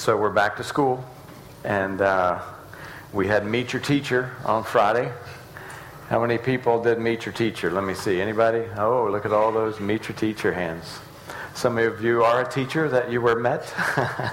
[0.00, 1.04] So we're back to school,
[1.62, 2.40] and uh,
[3.12, 5.12] we had Meet Your Teacher on Friday.
[6.08, 7.70] How many people did Meet Your Teacher?
[7.70, 8.18] Let me see.
[8.18, 8.64] Anybody?
[8.78, 11.00] Oh, look at all those Meet Your Teacher hands.
[11.54, 13.70] Some of you are a teacher that you were met.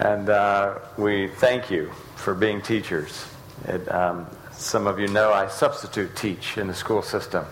[0.00, 3.24] and uh, we thank you for being teachers.
[3.66, 7.44] It, um, some of you know I substitute teach in the school system.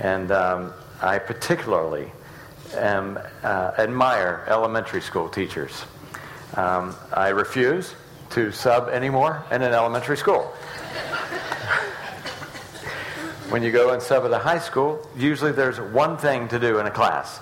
[0.00, 2.12] And um, I particularly
[2.74, 5.84] am, uh, admire elementary school teachers.
[6.54, 7.94] Um, I refuse
[8.30, 10.42] to sub anymore in an elementary school.
[13.50, 16.78] when you go and sub at a high school, usually there's one thing to do
[16.78, 17.40] in a class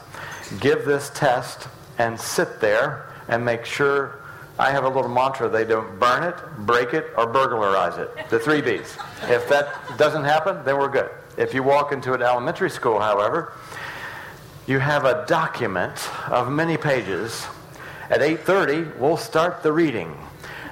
[0.59, 4.19] give this test and sit there and make sure
[4.59, 6.37] I have a little mantra they don't burn it,
[6.67, 8.11] break it, or burglarize it.
[8.29, 8.97] The three B's.
[9.23, 11.11] If that doesn't happen, then we're good.
[11.37, 13.53] If you walk into an elementary school, however,
[14.71, 15.99] you have a document
[16.31, 17.45] of many pages.
[18.09, 20.17] At 8:30, we'll start the reading.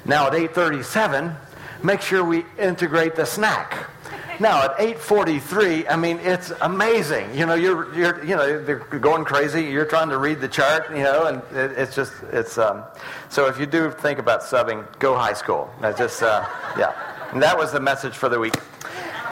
[0.04, 1.36] Now at 8:37,
[1.82, 3.90] make sure we integrate the snack.
[4.38, 7.36] Now at 8:43, I mean it's amazing.
[7.36, 9.64] You know, you're you're you know they're going crazy.
[9.64, 12.56] You're trying to read the chart, you know, and it, it's just it's.
[12.56, 12.84] Um,
[13.28, 15.68] so if you do think about subbing, go high school.
[15.82, 16.46] I just uh,
[16.78, 16.92] yeah,
[17.32, 18.54] and that was the message for the week.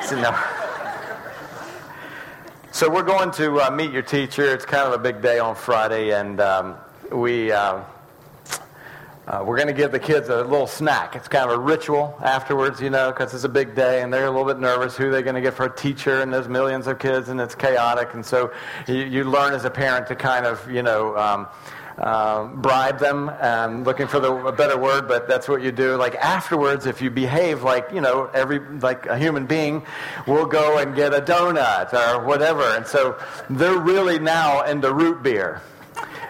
[0.03, 0.66] So, no.
[2.77, 4.45] So we're going to uh, meet your teacher.
[4.53, 6.77] It's kind of a big day on Friday, and um,
[7.11, 7.51] we.
[7.51, 7.83] Uh,
[9.27, 11.17] uh, we're going to give the kids a little snack.
[11.17, 14.27] It's kind of a ritual afterwards, you know, because it's a big day and they're
[14.27, 16.87] a little bit nervous who they're going to get for a teacher, and there's millions
[16.87, 18.15] of kids and it's chaotic.
[18.15, 18.53] And so
[18.87, 21.49] you, you learn as a parent to kind of, you know, um,
[21.99, 23.31] uh, bribe them.
[23.41, 25.97] Um, looking for the a better word, but that's what you do.
[25.97, 29.85] Like afterwards, if you behave like you know every like a human being,
[30.27, 32.63] we'll go and get a donut or whatever.
[32.63, 33.19] And so
[33.51, 35.63] they're really now into root beer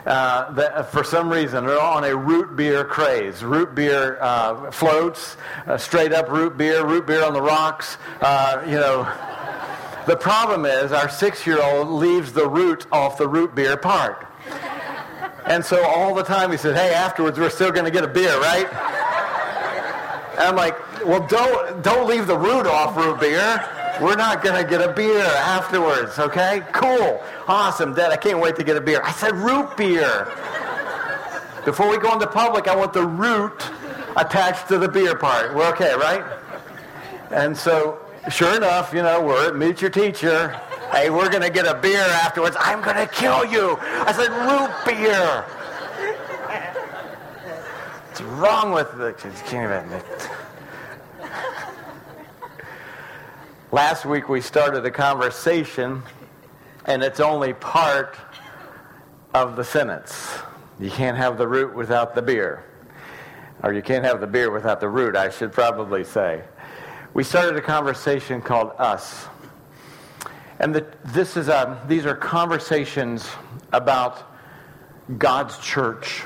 [0.06, 3.42] uh, that for some reason they're on a root beer craze.
[3.42, 7.98] Root beer uh, floats, uh, straight up root beer, root beer on the rocks.
[8.20, 9.02] Uh, you know,
[10.06, 14.26] the problem is our six-year-old leaves the root off the root beer part.
[15.46, 18.08] And so all the time he said, "Hey, afterwards we're still going to get a
[18.08, 18.66] beer, right?"
[20.32, 23.64] And I'm like, "Well, don't don't leave the root off root beer."
[24.00, 26.62] We're not going to get a beer afterwards, okay?
[26.72, 27.22] Cool.
[27.48, 28.12] Awesome, Dad.
[28.12, 29.00] I can't wait to get a beer.
[29.02, 30.28] I said root beer.
[31.64, 33.64] Before we go into public, I want the root
[34.16, 35.54] attached to the beer part.
[35.54, 36.22] We're okay, right?
[37.30, 40.60] And so, sure enough, you know, we're at Meet Your Teacher.
[40.96, 42.56] Hey, we're going to get a beer afterwards.
[42.58, 43.76] I'm going to kill you.
[43.82, 45.42] I said root beer.
[48.06, 49.12] What's wrong with the...
[49.44, 50.02] Can't even...
[53.72, 56.02] Last week we started a conversation,
[56.86, 58.16] and it's only part
[59.34, 60.38] of the sentence.
[60.80, 62.64] You can't have the root without the beer.
[63.62, 66.42] Or you can't have the beer without the root, I should probably say.
[67.12, 69.26] We started a conversation called Us.
[70.58, 73.28] And the, this is a, these are conversations
[73.72, 74.32] about
[75.18, 76.24] God's church.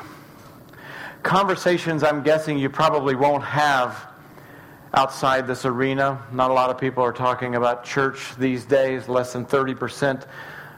[1.23, 4.09] Conversations I'm guessing you probably won't have
[4.95, 6.23] outside this arena.
[6.33, 9.09] Not a lot of people are talking about church these days.
[9.09, 10.27] Less than 30%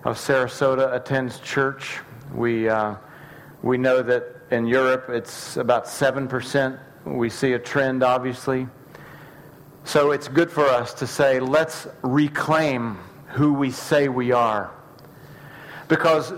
[0.05, 2.01] of Sarasota attends church.
[2.35, 2.97] We, uh,
[3.63, 6.79] we know that in Europe it's about 7%.
[7.05, 8.67] We see a trend, obviously.
[9.85, 12.99] So it's good for us to say, let's reclaim
[13.33, 14.71] who we say we are.
[15.89, 16.33] Because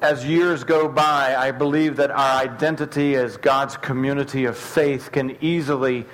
[0.00, 5.36] as years go by, I believe that our identity as God's community of faith can
[5.40, 6.06] easily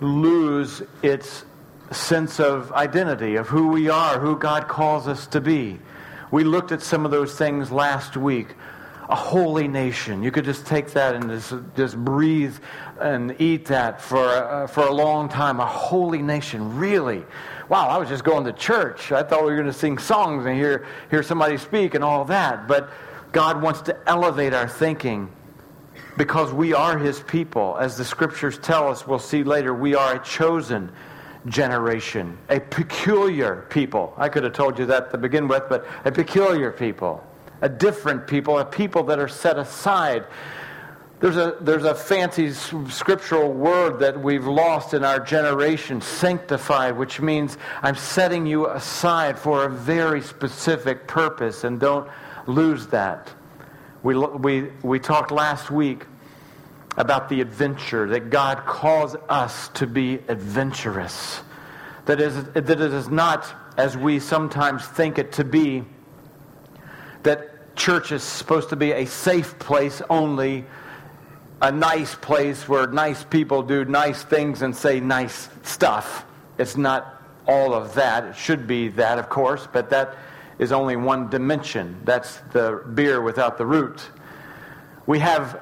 [0.00, 1.44] lose its
[1.90, 5.78] sense of identity, of who we are, who God calls us to be.
[6.30, 8.54] We looked at some of those things last week.
[9.08, 10.22] A holy nation.
[10.22, 12.56] You could just take that and just, just breathe
[13.00, 15.58] and eat that for, uh, for a long time.
[15.58, 17.24] A holy nation, really.
[17.70, 19.12] Wow, I was just going to church.
[19.12, 22.24] I thought we were going to sing songs and hear, hear somebody speak and all
[22.24, 22.66] that.
[22.66, 22.90] But
[23.30, 25.30] God wants to elevate our thinking
[26.16, 27.76] because we are his people.
[27.78, 30.90] As the scriptures tell us, we'll see later, we are a chosen
[31.46, 34.14] generation, a peculiar people.
[34.16, 37.24] I could have told you that to begin with, but a peculiar people,
[37.60, 40.24] a different people, a people that are set aside.
[41.20, 47.20] There's a, there's a fancy scriptural word that we've lost in our generation, sanctified, which
[47.20, 52.08] means I'm setting you aside for a very specific purpose, and don't
[52.46, 53.28] lose that.
[54.02, 56.06] We, we, we talked last week
[56.96, 61.42] about the adventure, that God calls us to be adventurous.
[62.06, 65.84] That, is, that it is not, as we sometimes think it to be,
[67.24, 70.64] that church is supposed to be a safe place only
[71.62, 76.24] a nice place where nice people do nice things and say nice stuff.
[76.58, 78.24] It's not all of that.
[78.24, 80.16] It should be that, of course, but that
[80.58, 82.00] is only one dimension.
[82.04, 84.08] That's the beer without the root.
[85.06, 85.60] We have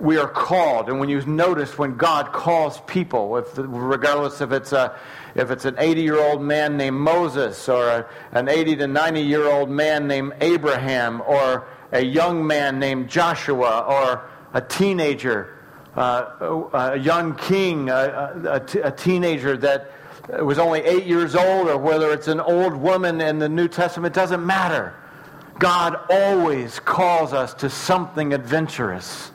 [0.00, 4.72] we are called, and when you notice when God calls people, if, regardless if it's
[4.72, 4.96] a
[5.34, 9.22] if it's an 80 year old man named Moses, or a, an 80 to 90
[9.22, 15.58] year old man named Abraham, or a young man named Joshua, or a teenager,
[15.96, 19.90] uh, a young king, a, teenager that
[20.40, 24.14] was only eight years old, or whether it's an old woman in the New Testament,
[24.14, 24.94] doesn't matter.
[25.58, 29.32] God always calls us to something adventurous.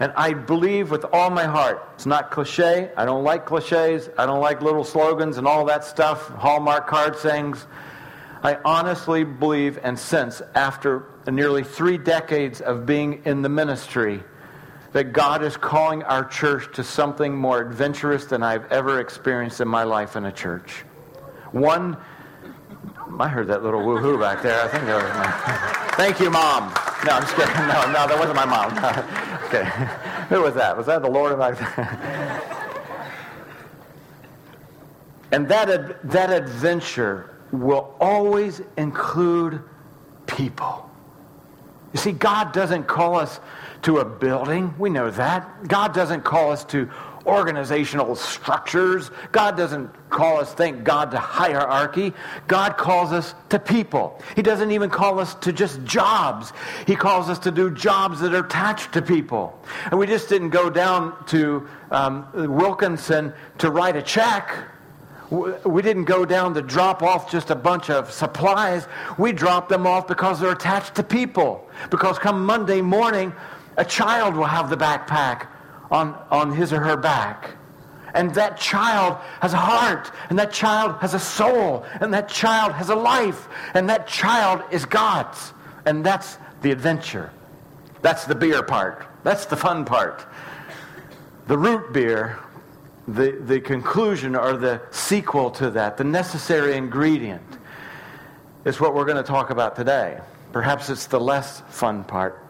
[0.00, 2.92] And I believe with all my heart, it's not cliche.
[2.96, 4.08] I don't like cliches.
[4.16, 7.66] I don't like little slogans and all that stuff, Hallmark card sayings.
[8.44, 14.22] I honestly believe and sense after nearly three decades of being in the ministry
[14.92, 19.68] that God is calling our church to something more adventurous than I've ever experienced in
[19.68, 20.84] my life in a church.
[21.52, 21.98] One,
[23.18, 24.62] I heard that little woohoo back there.
[24.62, 25.30] I think that was my.
[25.96, 26.72] Thank you, Mom.
[27.04, 27.54] No, I'm just kidding.
[27.54, 28.72] No, no, that wasn't my mom.
[29.46, 29.64] okay.
[30.28, 30.76] Who was that?
[30.76, 31.58] Was that the Lord back
[35.32, 39.62] and that, that adventure will always include
[40.26, 40.90] people.
[41.92, 43.40] You see, God doesn't call us
[43.82, 44.74] to a building.
[44.78, 45.68] We know that.
[45.68, 46.90] God doesn't call us to
[47.28, 49.10] organizational structures.
[49.32, 52.14] God doesn't call us, thank God, to hierarchy.
[52.48, 54.20] God calls us to people.
[54.34, 56.52] He doesn't even call us to just jobs.
[56.86, 59.62] He calls us to do jobs that are attached to people.
[59.90, 64.50] And we just didn't go down to um, Wilkinson to write a check.
[65.30, 68.86] We didn't go down to drop off just a bunch of supplies.
[69.18, 71.68] We dropped them off because they're attached to people.
[71.90, 73.34] Because come Monday morning,
[73.78, 75.46] a child will have the backpack
[75.90, 77.54] on, on his or her back.
[78.12, 82.72] And that child has a heart, and that child has a soul, and that child
[82.72, 85.54] has a life, and that child is God's.
[85.86, 87.30] And that's the adventure.
[88.02, 89.06] That's the beer part.
[89.22, 90.26] That's the fun part.
[91.46, 92.38] The root beer,
[93.06, 97.58] the, the conclusion or the sequel to that, the necessary ingredient,
[98.64, 100.18] is what we're going to talk about today.
[100.52, 102.47] Perhaps it's the less fun part.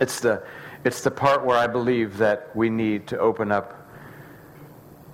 [0.00, 0.42] It's the,
[0.84, 3.74] it's the part where I believe that we need to open up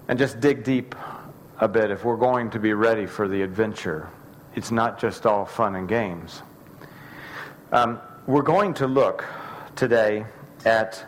[0.09, 0.95] and just dig deep
[1.61, 4.09] a bit if we're going to be ready for the adventure.
[4.55, 6.43] It's not just all fun and games.
[7.73, 9.25] Um, we're going to look
[9.75, 10.27] today
[10.65, 11.05] at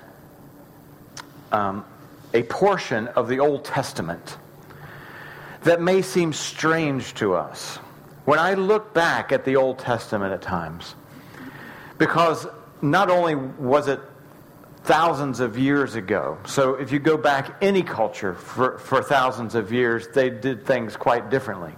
[1.53, 1.85] um,
[2.35, 4.39] a portion of the Old Testament
[5.63, 7.77] that may seem strange to us.
[8.25, 10.95] When I look back at the Old Testament at times,
[11.99, 12.47] because
[12.83, 14.01] not only was it
[14.85, 19.73] thousands of years ago, so if you go back any culture for, for thousands of
[19.73, 21.73] years, they did things quite differently.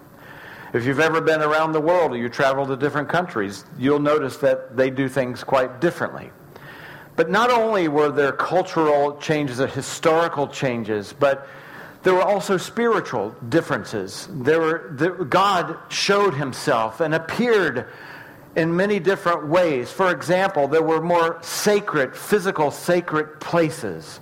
[0.74, 4.36] If you've ever been around the world or you travel to different countries, you'll notice
[4.38, 6.30] that they do things quite differently.
[7.16, 11.48] But not only were there cultural changes, or historical changes, but
[12.02, 14.28] there were also spiritual differences.
[14.30, 17.86] There were, there, God showed himself and appeared
[18.56, 19.90] in many different ways.
[19.90, 24.20] For example, there were more sacred, physical sacred places.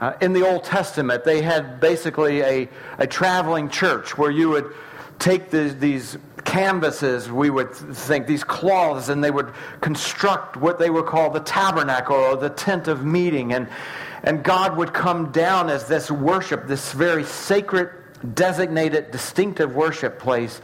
[0.00, 4.72] Uh, in the Old Testament, they had basically a, a traveling church where you would
[5.18, 10.90] take the, these canvases, we would think, these cloths, and they would construct what they
[10.90, 13.54] would call the tabernacle or the tent of meeting.
[13.54, 13.68] And,
[14.22, 17.90] and God would come down as this worship, this very sacred,
[18.34, 20.60] designated, distinctive worship place,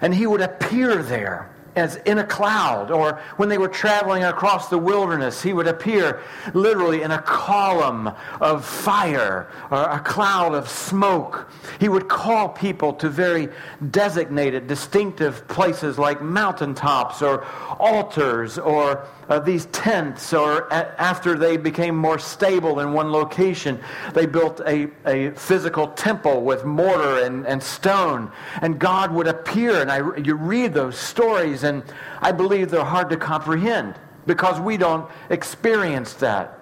[0.00, 4.68] and he would appear there as in a cloud, or when they were traveling across
[4.68, 6.20] the wilderness, he would appear
[6.52, 8.10] literally in a column
[8.40, 11.50] of fire or a cloud of smoke.
[11.80, 13.48] He would call people to very
[13.90, 17.44] designated, distinctive places like mountaintops or
[17.78, 23.80] altars or uh, these tents, or a- after they became more stable in one location,
[24.12, 28.30] they built a, a physical temple with mortar and, and stone.
[28.60, 31.82] And God would appear, and I, you read those stories, and
[32.20, 33.94] I believe they're hard to comprehend
[34.26, 36.58] because we don't experience that.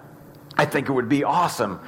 [0.57, 1.79] I think it would be awesome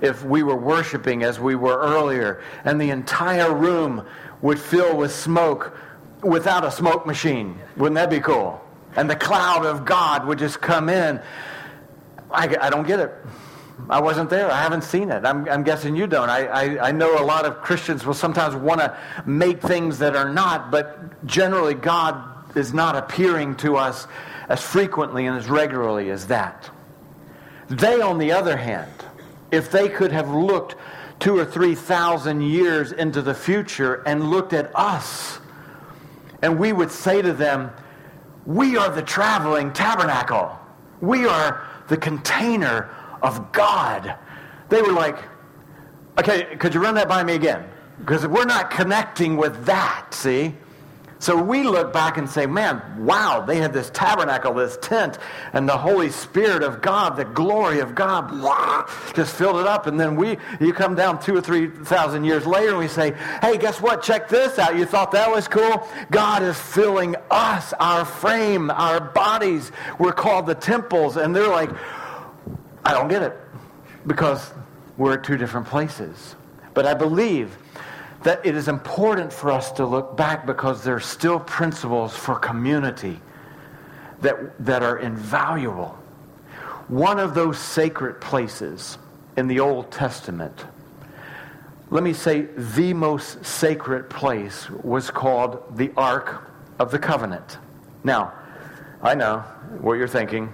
[0.00, 4.06] if we were worshiping as we were earlier, and the entire room
[4.42, 5.76] would fill with smoke
[6.22, 7.58] without a smoke machine.
[7.76, 8.60] Wouldn't that be cool?
[8.98, 11.20] and the cloud of God would just come in.
[12.32, 13.12] I, I don't get it.
[13.88, 14.50] I wasn't there.
[14.50, 15.24] I haven't seen it.
[15.24, 16.28] I'm, I'm guessing you don't.
[16.28, 20.16] I, I, I, know a lot of Christians will sometimes want to make things that
[20.16, 24.06] are not, but generally, God is not appearing to us
[24.48, 26.70] as frequently and as regularly as that.
[27.68, 28.90] They, on the other hand,
[29.50, 30.76] if they could have looked
[31.20, 35.40] two or three thousand years into the future and looked at us,
[36.42, 37.70] and we would say to them,
[38.46, 40.58] We are the traveling tabernacle.
[41.00, 42.90] We are the container
[43.22, 44.14] of God.
[44.68, 45.18] They were like,
[46.18, 47.68] Okay, could you run that by me again?
[48.00, 50.54] Because we're not connecting with that, see?
[51.20, 55.18] So we look back and say, man, wow, they had this tabernacle, this tent,
[55.52, 58.30] and the Holy Spirit of God, the glory of God,
[59.14, 59.88] just filled it up.
[59.88, 63.16] And then we, you come down two or three thousand years later and we say,
[63.40, 64.00] hey, guess what?
[64.00, 64.76] Check this out.
[64.76, 65.88] You thought that was cool?
[66.12, 69.72] God is filling us, our frame, our bodies.
[69.98, 71.16] We're called the temples.
[71.16, 71.70] And they're like,
[72.84, 73.36] I don't get it
[74.06, 74.52] because
[74.96, 76.36] we're at two different places.
[76.74, 77.58] But I believe
[78.28, 82.34] that it is important for us to look back because there are still principles for
[82.34, 83.18] community
[84.20, 85.98] that, that are invaluable.
[86.88, 88.98] One of those sacred places
[89.38, 90.66] in the Old Testament,
[91.88, 97.56] let me say the most sacred place was called the Ark of the Covenant.
[98.04, 98.34] Now,
[99.00, 99.38] I know
[99.80, 100.52] what you're thinking.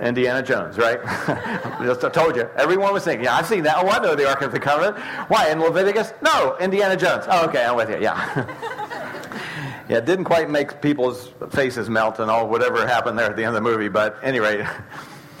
[0.00, 1.00] Indiana Jones, right?
[1.84, 2.48] Just I told you.
[2.56, 3.76] Everyone was thinking, yeah, I've seen that.
[3.78, 4.98] Oh, I know the Ark of the Covenant.
[5.28, 6.12] Why, in Leviticus?
[6.22, 7.24] No, Indiana Jones.
[7.28, 8.44] Oh, okay, I'm with you, yeah.
[9.88, 13.44] yeah, it didn't quite make people's faces melt and all whatever happened there at the
[13.44, 14.66] end of the movie, but anyway,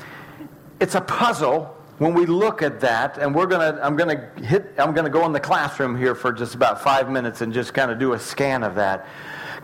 [0.80, 4.94] it's a puzzle when we look at that, and we're gonna, I'm gonna hit, I'm
[4.94, 7.98] gonna go in the classroom here for just about five minutes and just kind of
[7.98, 9.06] do a scan of that.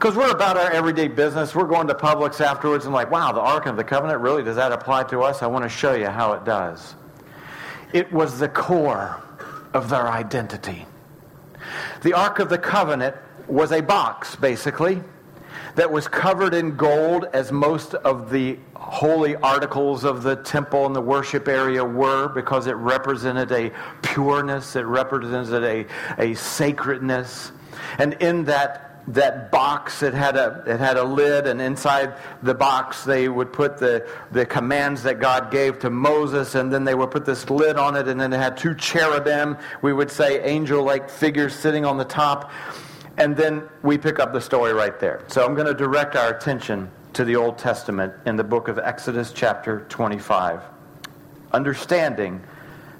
[0.00, 1.54] Because we're about our everyday business.
[1.54, 4.42] We're going to Publix afterwards and like, wow, the Ark of the Covenant, really?
[4.42, 5.42] Does that apply to us?
[5.42, 6.94] I want to show you how it does.
[7.92, 9.22] It was the core
[9.74, 10.86] of their identity.
[12.00, 13.14] The Ark of the Covenant
[13.46, 15.02] was a box, basically,
[15.74, 20.96] that was covered in gold, as most of the holy articles of the temple and
[20.96, 27.52] the worship area were, because it represented a pureness, it represented a, a sacredness.
[27.98, 32.54] And in that that box it had a it had a lid and inside the
[32.54, 36.94] box they would put the the commands that God gave to Moses and then they
[36.94, 39.56] would put this lid on it and then it had two cherubim.
[39.82, 42.50] We would say angel like figures sitting on the top.
[43.16, 45.22] And then we pick up the story right there.
[45.26, 48.78] So I'm going to direct our attention to the Old Testament in the book of
[48.78, 50.62] Exodus chapter 25
[51.52, 52.40] understanding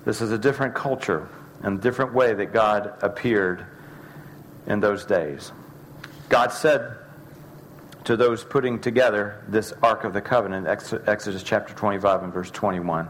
[0.04, 1.28] this is a different culture
[1.62, 3.64] and different way that God appeared
[4.66, 5.52] in those days
[6.30, 6.96] God said
[8.04, 13.08] to those putting together this Ark of the Covenant, Exodus chapter 25 and verse 21.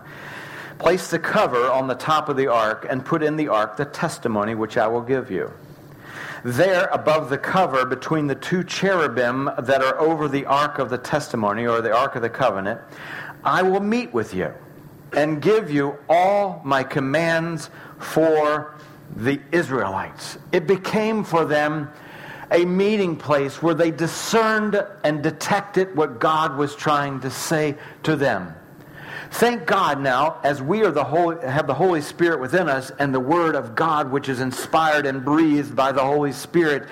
[0.78, 3.84] Place the cover on the top of the ark and put in the ark the
[3.84, 5.52] testimony which I will give you.
[6.44, 10.96] There, above the cover, between the two cherubim that are over the ark of the
[10.96, 12.80] testimony or the ark of the covenant,
[13.44, 14.54] I will meet with you
[15.12, 18.78] and give you all my commands for
[19.14, 20.38] the Israelites.
[20.52, 21.90] It became for them
[22.50, 28.16] a meeting place where they discerned and detected what God was trying to say to
[28.16, 28.54] them.
[29.32, 33.14] Thank God now, as we are the Holy, have the Holy Spirit within us and
[33.14, 36.88] the Word of God, which is inspired and breathed by the Holy Spirit,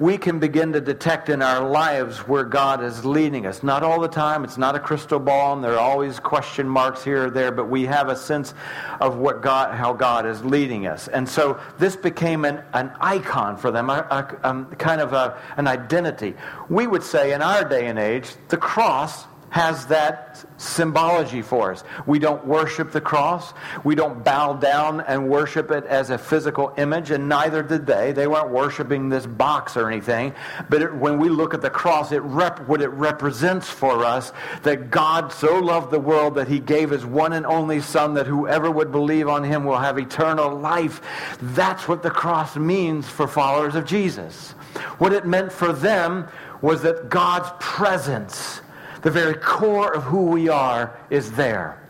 [0.00, 3.62] we can begin to detect in our lives where God is leading us.
[3.62, 7.04] Not all the time, it's not a crystal ball, and there are always question marks
[7.04, 8.54] here or there, but we have a sense
[8.98, 11.08] of what God, how God is leading us.
[11.08, 14.06] And so this became an, an icon for them, a,
[14.42, 16.34] a, a kind of a, an identity.
[16.70, 21.84] We would say in our day and age, the cross has that symbology for us.
[22.06, 23.52] We don't worship the cross.
[23.84, 28.12] We don't bow down and worship it as a physical image, and neither did they.
[28.12, 30.32] They weren't worshiping this box or anything.
[30.70, 34.32] But it, when we look at the cross, it rep, what it represents for us
[34.62, 38.26] that God so loved the world that he gave his one and only Son that
[38.26, 41.02] whoever would believe on him will have eternal life.
[41.42, 44.52] That's what the cross means for followers of Jesus.
[44.96, 46.26] What it meant for them
[46.62, 48.61] was that God's presence
[49.02, 51.82] the very core of who we are is there.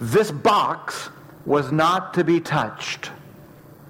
[0.00, 1.10] This box
[1.46, 3.10] was not to be touched.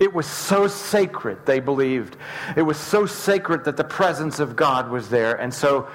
[0.01, 2.17] It was so sacred, they believed.
[2.57, 5.35] It was so sacred that the presence of God was there.
[5.37, 5.89] And so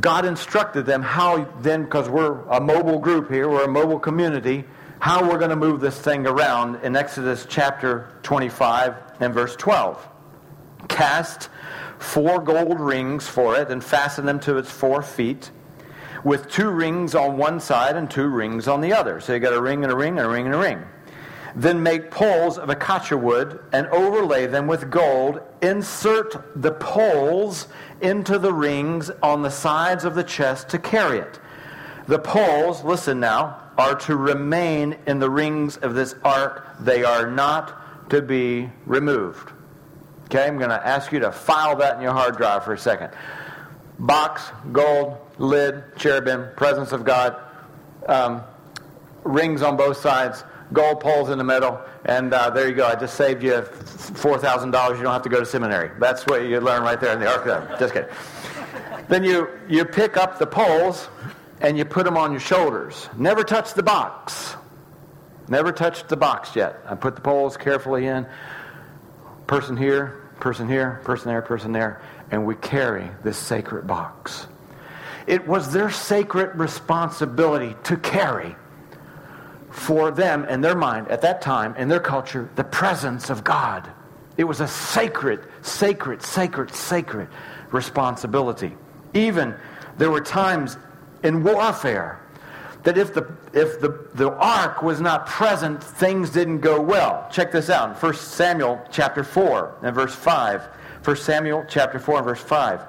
[0.00, 4.64] God instructed them how then, because we're a mobile group here, we're a mobile community,
[5.00, 10.06] how we're going to move this thing around in Exodus chapter 25 and verse 12.
[10.88, 11.48] Cast
[11.98, 15.50] four gold rings for it and fasten them to its four feet
[16.24, 19.20] with two rings on one side and two rings on the other.
[19.20, 20.82] So you got a ring and a ring and a ring and a ring.
[21.54, 25.40] Then make poles of acacia wood and overlay them with gold.
[25.62, 27.68] Insert the poles
[28.00, 31.40] into the rings on the sides of the chest to carry it.
[32.06, 36.76] The poles, listen now, are to remain in the rings of this ark.
[36.80, 39.52] They are not to be removed.
[40.28, 42.78] Okay, I'm going to ask you to file that in your hard drive for a
[42.78, 43.12] second.
[43.98, 44.42] Box,
[44.72, 47.34] gold, lid, cherubim, presence of God,
[48.06, 48.42] um,
[49.24, 52.86] rings on both sides, gold poles in the middle, and uh, there you go.
[52.86, 54.96] I just saved you $4,000.
[54.98, 55.92] You don't have to go to seminary.
[55.98, 57.78] That's what you learn right there in the Ark.
[57.78, 58.10] Just kidding.
[59.08, 61.08] then you, you pick up the poles
[61.62, 63.08] and you put them on your shoulders.
[63.16, 64.56] Never touch the box.
[65.48, 66.80] Never touched the box yet.
[66.86, 68.26] I put the poles carefully in.
[69.48, 72.00] Person here, person here, person there, person there,
[72.30, 74.46] and we carry this sacred box.
[75.26, 78.54] It was their sacred responsibility to carry
[79.70, 83.90] for them and their mind at that time in their culture the presence of God.
[84.36, 87.28] It was a sacred, sacred, sacred, sacred
[87.72, 88.76] responsibility.
[89.14, 89.54] Even
[89.96, 90.76] there were times
[91.22, 92.20] in warfare
[92.84, 97.28] that if the if the, the ark was not present, things didn't go well.
[97.30, 97.90] Check this out.
[97.90, 100.62] in 1 Samuel chapter 4 and verse 5.
[101.04, 102.82] 1 Samuel chapter 4 and verse 5.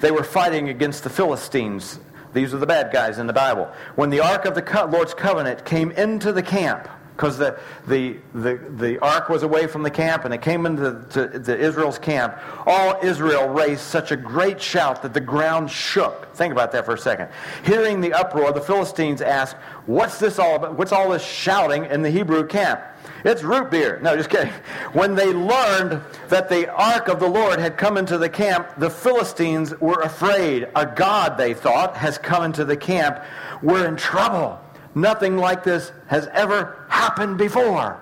[0.00, 1.98] They were fighting against the Philistines
[2.34, 3.70] these are the bad guys in the Bible.
[3.94, 8.56] When the Ark of the Lord's covenant came into the camp, because the, the, the,
[8.70, 12.36] the ark was away from the camp and it came into to, to Israel's camp,
[12.66, 16.34] all Israel raised such a great shout that the ground shook.
[16.34, 17.28] Think about that for a second.
[17.64, 19.54] Hearing the uproar, the Philistines asked,
[19.86, 20.76] What's this all about?
[20.76, 22.80] What's all this shouting in the Hebrew camp?
[23.24, 24.00] It's root beer.
[24.02, 24.52] No, just kidding.
[24.92, 28.90] When they learned that the ark of the Lord had come into the camp, the
[28.90, 30.68] Philistines were afraid.
[30.74, 33.22] A god, they thought, has come into the camp.
[33.62, 34.60] We're in trouble.
[34.94, 38.00] Nothing like this has ever happened before.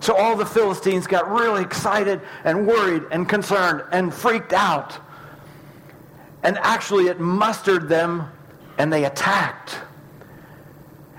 [0.00, 4.98] So all the Philistines got really excited and worried and concerned and freaked out.
[6.42, 8.30] And actually, it mustered them
[8.76, 9.78] and they attacked.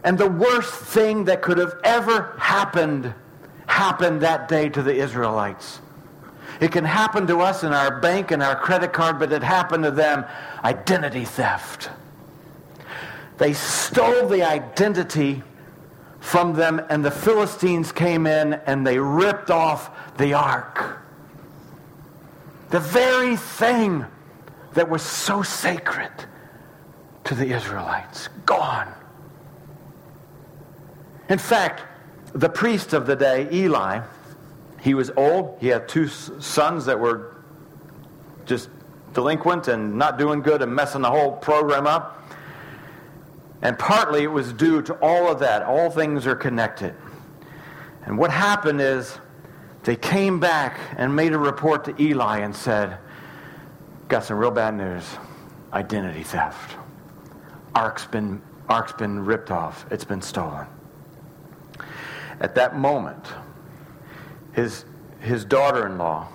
[0.04, 3.14] And the worst thing that could have ever happened
[3.66, 5.82] happened that day to the Israelites.
[6.60, 9.84] It can happen to us in our bank and our credit card, but it happened
[9.84, 10.26] to them
[10.64, 11.90] identity theft.
[13.38, 15.44] They stole the identity
[16.20, 21.00] from them, and the Philistines came in and they ripped off the ark.
[22.70, 24.06] The very thing
[24.74, 26.12] that was so sacred
[27.26, 28.92] to the Israelites, gone.
[31.30, 31.84] In fact,
[32.34, 34.02] the priest of the day, Eli,
[34.82, 35.58] he was old.
[35.60, 37.36] He had two sons that were
[38.46, 38.70] just
[39.14, 42.22] delinquent and not doing good and messing the whole program up.
[43.62, 45.64] And partly it was due to all of that.
[45.64, 46.94] All things are connected.
[48.06, 49.20] And what happened is
[49.84, 52.98] they came back and made a report to Eli and said,
[54.08, 55.04] Got some real bad news.
[55.74, 56.76] Identity theft.
[57.74, 60.68] Ark's been, Ark's been ripped off, it's been stolen.
[62.40, 63.26] At that moment,
[64.54, 64.86] his,
[65.20, 66.30] his daughter in law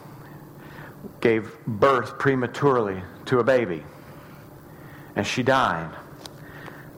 [1.21, 3.83] gave birth prematurely to a baby,
[5.17, 5.91] and she died.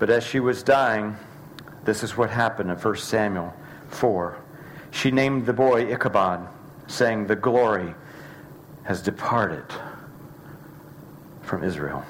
[0.02, 1.16] But as she was dying,
[1.84, 3.54] this is what happened in 1 Samuel
[3.86, 4.36] 4.
[4.90, 6.48] She named the boy Ichabod,
[6.88, 7.94] saying, The glory
[8.82, 9.62] has departed
[11.42, 12.04] from Israel.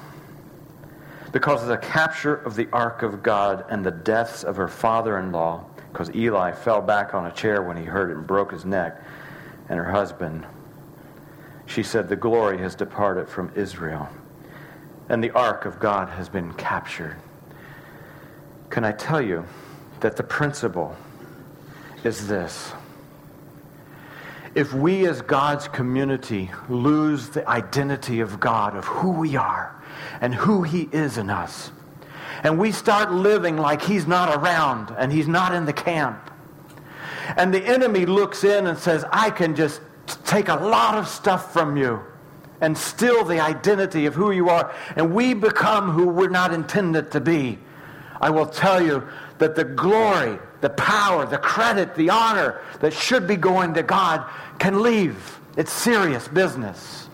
[1.31, 5.19] Because of the capture of the ark of God and the deaths of her father
[5.19, 8.51] in law, because Eli fell back on a chair when he heard it and broke
[8.51, 9.03] his neck,
[9.69, 10.47] and her husband.
[11.67, 14.09] She said, The glory has departed from Israel,
[15.09, 17.17] and the ark of God has been captured.
[18.73, 19.45] Can I tell you
[19.99, 20.95] that the principle
[22.03, 22.73] is this?
[24.55, 29.79] If we as God's community lose the identity of God, of who we are
[30.21, 31.71] and who He is in us,
[32.41, 36.31] and we start living like he's not around and he's not in the camp.
[37.37, 39.81] And the enemy looks in and says, I can just
[40.25, 42.01] take a lot of stuff from you
[42.59, 47.11] and steal the identity of who you are, and we become who we're not intended
[47.11, 47.59] to be.
[48.23, 49.05] I will tell you
[49.39, 54.25] that the glory, the power, the credit, the honor that should be going to God
[54.59, 55.41] can leave.
[55.57, 57.09] It's serious business.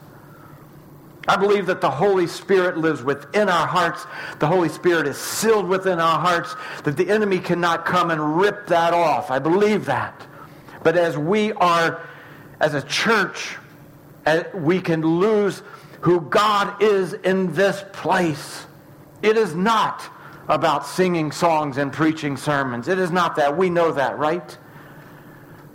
[1.27, 4.05] I believe that the Holy Spirit lives within our hearts.
[4.37, 8.67] The Holy Spirit is sealed within our hearts, that the enemy cannot come and rip
[8.67, 9.31] that off.
[9.31, 10.27] I believe that.
[10.83, 12.07] But as we are,
[12.59, 13.57] as a church,
[14.27, 15.63] eh, we can lose
[16.01, 18.67] who God is in this place.
[19.23, 20.07] It is not
[20.49, 22.87] about singing songs and preaching sermons.
[22.87, 23.55] It is not that.
[23.55, 24.57] We know that, right?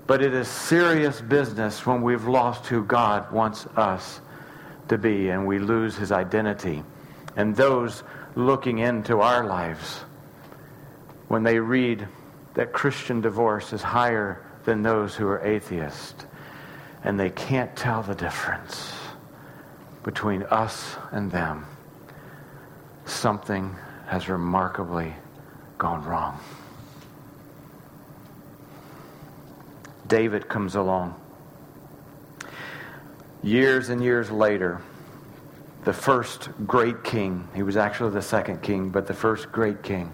[0.09, 4.21] But it is serious business when we've lost who God wants us
[4.89, 6.83] to be and we lose his identity.
[7.37, 8.03] And those
[8.35, 10.01] looking into our lives
[11.29, 12.07] when they read
[12.55, 16.27] that Christian divorce is higher than those who are atheists,
[17.03, 18.93] and they can't tell the difference
[20.03, 21.67] between us and them,
[23.05, 23.75] something
[24.07, 25.15] has remarkably
[25.79, 26.39] gone wrong.
[30.07, 31.21] David comes along.
[33.43, 34.81] Years and years later,
[35.85, 40.13] the first great king, he was actually the second king, but the first great king.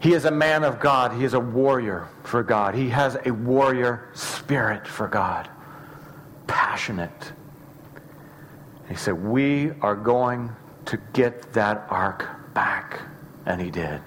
[0.00, 1.12] He is a man of God.
[1.12, 2.74] He is a warrior for God.
[2.74, 5.48] He has a warrior spirit for God.
[6.46, 7.32] Passionate.
[8.88, 10.54] He said, We are going
[10.86, 13.00] to get that ark back.
[13.46, 14.00] And he did.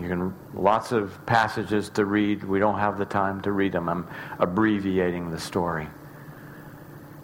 [0.00, 2.44] You can lots of passages to read.
[2.44, 3.88] We don't have the time to read them.
[3.88, 5.88] I'm abbreviating the story.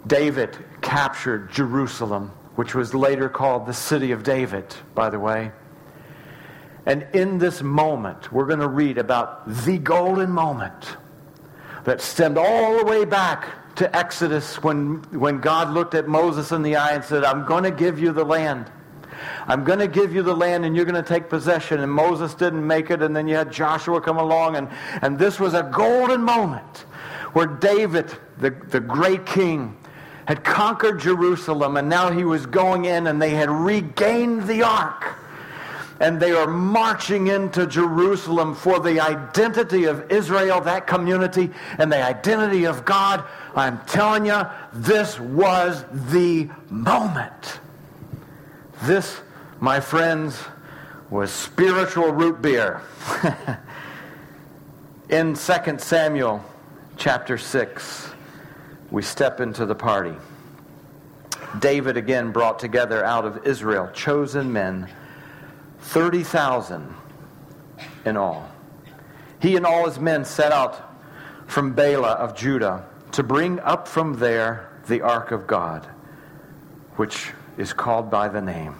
[0.07, 5.51] David captured Jerusalem, which was later called the city of David, by the way.
[6.85, 10.97] And in this moment, we're going to read about the golden moment
[11.85, 16.61] that stemmed all the way back to Exodus when, when God looked at Moses in
[16.61, 18.71] the eye and said, I'm going to give you the land.
[19.47, 21.79] I'm going to give you the land and you're going to take possession.
[21.79, 24.69] And Moses didn't make it, and then you had Joshua come along, and,
[25.01, 26.85] and this was a golden moment
[27.33, 29.77] where David, the, the great king,
[30.25, 35.15] had conquered Jerusalem, and now he was going in, and they had regained the ark.
[35.99, 42.03] And they are marching into Jerusalem for the identity of Israel, that community, and the
[42.03, 43.23] identity of God.
[43.55, 44.41] I'm telling you,
[44.73, 47.59] this was the moment.
[48.83, 49.21] This,
[49.61, 50.37] my friends,
[51.09, 52.81] was spiritual root beer.
[55.09, 56.43] In 2 Samuel
[56.97, 58.09] chapter 6,
[58.91, 60.15] we step into the party.
[61.59, 64.89] David again brought together out of Israel chosen men,
[65.85, 66.93] 30,000
[68.05, 68.49] in all.
[69.39, 70.81] He and all his men set out
[71.47, 75.85] from Baalah of Judah to bring up from there the ark of God,
[76.95, 78.75] which is called by the name,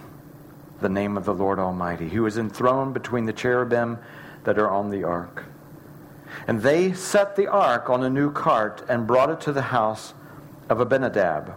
[0.82, 4.00] the name of the Lord Almighty, who is enthroned between the cherubim
[4.44, 5.46] that are on the ark.
[6.48, 10.14] And they set the ark on a new cart and brought it to the house
[10.70, 11.54] of Abinadab,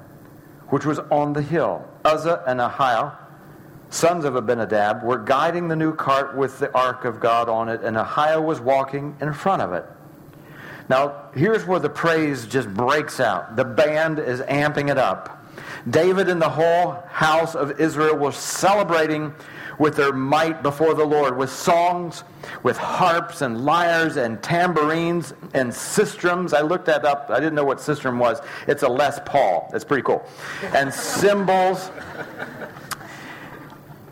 [0.69, 1.89] which was on the hill.
[2.05, 3.17] Uzzah and Ahio,
[3.91, 7.83] sons of Abinadab, were guiding the new cart with the ark of God on it,
[7.83, 9.85] and Ahio was walking in front of it.
[10.89, 13.57] Now, here's where the praise just breaks out.
[13.57, 15.35] The band is amping it up.
[15.89, 19.35] David and the whole house of Israel were celebrating
[19.79, 22.25] with their might before the Lord, with songs,
[22.63, 26.53] with harps and lyres and tambourines and sistrums.
[26.53, 27.31] I looked that up.
[27.31, 28.41] I didn't know what sistrum was.
[28.67, 29.71] It's a Les Paul.
[29.73, 30.27] It's pretty cool.
[30.75, 31.91] And cymbals.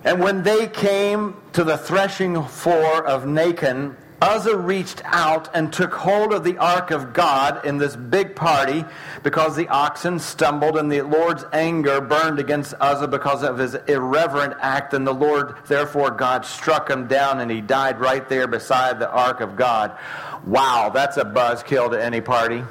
[0.07, 5.93] And when they came to the threshing floor of Nacon, Uzzah reached out and took
[5.93, 8.85] hold of the ark of God in this big party
[9.25, 14.55] because the oxen stumbled and the Lord's anger burned against Uzzah because of his irreverent
[14.61, 14.95] act.
[14.95, 19.11] And the Lord, therefore, God struck him down and he died right there beside the
[19.11, 19.99] ark of God.
[20.47, 22.63] Wow, that's a buzzkill to any party.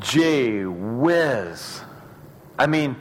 [0.00, 1.80] Gee whiz.
[2.58, 2.94] I mean,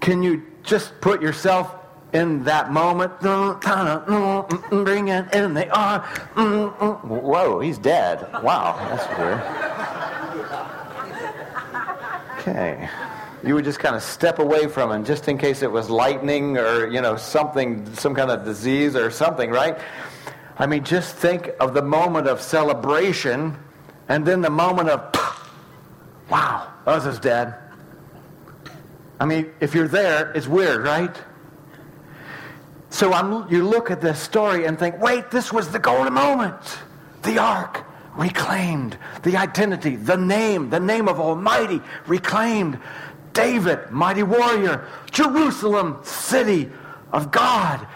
[0.00, 1.74] can you just put yourself
[2.12, 6.02] in that moment, bring it in the arm.
[7.02, 8.26] Whoa, he's dead.
[8.42, 9.40] Wow, that's weird.
[12.40, 12.88] Okay.
[13.42, 16.58] You would just kind of step away from him just in case it was lightning
[16.58, 19.78] or, you know, something, some kind of disease or something, right?
[20.58, 23.56] I mean, just think of the moment of celebration
[24.08, 25.00] and then the moment of,
[26.30, 27.54] wow, oh, Uzzah's dead.
[29.20, 31.14] I mean, if you're there, it's weird, right?
[32.88, 36.78] So I'm, you look at this story and think, wait, this was the golden moment.
[37.22, 37.84] The ark
[38.16, 42.78] reclaimed, the identity, the name, the name of Almighty reclaimed.
[43.32, 46.70] David, mighty warrior, Jerusalem, city
[47.12, 47.86] of God.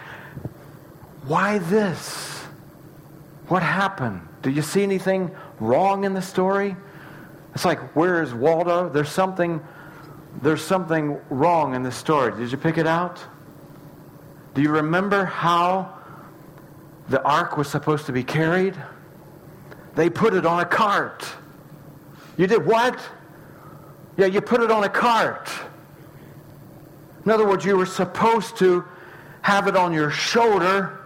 [1.27, 2.43] Why this?
[3.47, 4.21] What happened?
[4.43, 6.75] Do you see anything wrong in the story?
[7.53, 8.89] It's like, where is Waldo?
[8.89, 9.61] There's something,
[10.41, 12.37] there's something wrong in the story.
[12.37, 13.19] Did you pick it out?
[14.53, 15.93] Do you remember how
[17.09, 18.75] the ark was supposed to be carried?
[19.95, 21.25] They put it on a cart.
[22.37, 22.99] You did what?
[24.17, 25.49] Yeah, you put it on a cart.
[27.25, 28.83] In other words, you were supposed to
[29.41, 30.99] have it on your shoulder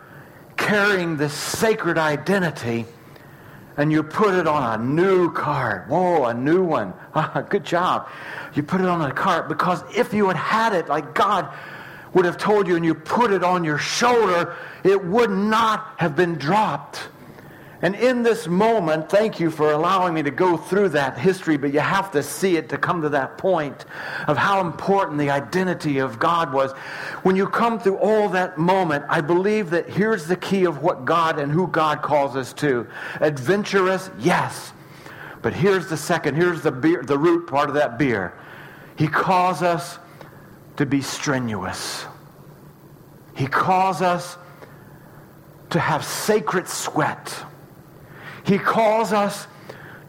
[0.57, 2.85] carrying this sacred identity
[3.79, 5.87] and you put it on a new cart.
[5.87, 6.93] Whoa, a new one.
[7.15, 8.07] Ah, good job.
[8.53, 11.51] You put it on a cart because if you had had it like God
[12.13, 16.15] would have told you and you put it on your shoulder, it would not have
[16.15, 17.07] been dropped.
[17.81, 21.71] And in this moment, thank you for allowing me to go through that history, but
[21.71, 23.85] you have to see it to come to that point
[24.27, 26.73] of how important the identity of God was.
[27.23, 31.05] When you come through all that moment, I believe that here's the key of what
[31.05, 32.85] God and who God calls us to.
[33.21, 34.73] Adventurous, yes.
[35.41, 38.37] But here's the second, here's the beer, the root part of that beer.
[38.97, 39.99] He calls us
[40.75, 42.05] to be strenuous.
[43.35, 44.37] He calls us
[45.69, 47.45] to have sacred sweat.
[48.49, 49.45] He calls us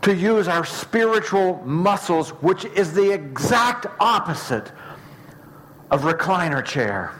[0.00, 4.72] to use our spiritual muscles, which is the exact opposite
[5.90, 7.12] of recliner chair,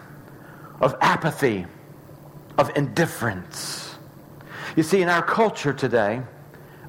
[0.80, 1.66] of apathy,
[2.56, 3.96] of indifference.
[4.76, 6.22] You see, in our culture today,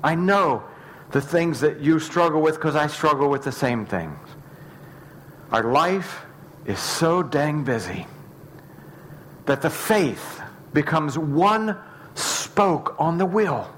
[0.02, 0.64] I know
[1.12, 4.18] the things that you struggle with because I struggle with the same things.
[5.52, 6.22] Our life
[6.66, 8.08] is so dang busy
[9.46, 10.42] that the faith
[10.72, 11.76] becomes one
[12.16, 13.70] spoke on the wheel.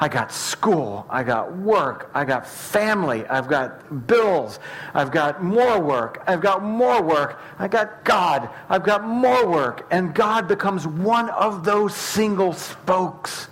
[0.00, 4.58] I got school, I got work, I got family, I've got bills,
[4.92, 9.86] I've got more work, I've got more work, I got God, I've got more work.
[9.90, 13.48] And God becomes one of those single spokes.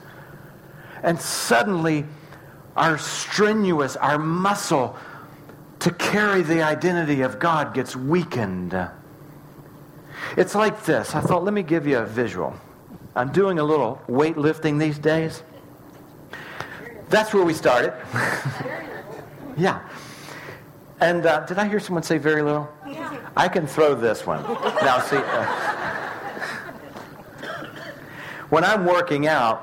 [1.02, 2.04] And suddenly,
[2.76, 4.96] our strenuous, our muscle
[5.80, 8.76] to carry the identity of God gets weakened.
[10.36, 11.14] It's like this.
[11.14, 12.54] I thought, let me give you a visual.
[13.14, 15.42] I'm doing a little weightlifting these days.
[17.12, 17.92] That's where we started.
[19.58, 19.86] yeah.
[20.98, 22.66] And uh, did I hear someone say very little?
[22.88, 23.18] Yeah.
[23.36, 24.42] I can throw this one.
[24.80, 25.46] Now, see, uh,
[28.48, 29.62] when I'm working out,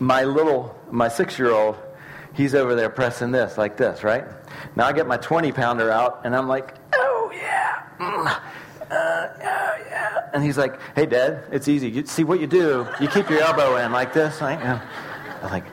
[0.00, 1.76] my little, my six year old,
[2.32, 4.24] he's over there pressing this, like this, right?
[4.76, 7.82] Now I get my 20 pounder out, and I'm like, oh, yeah.
[7.98, 8.38] Mm, uh,
[8.90, 10.30] oh, yeah.
[10.32, 11.90] And he's like, hey, Dad, it's easy.
[11.90, 14.40] You, see what you do, you keep your elbow in like this.
[14.40, 14.58] Right?
[14.58, 14.80] I'm
[15.50, 15.64] like,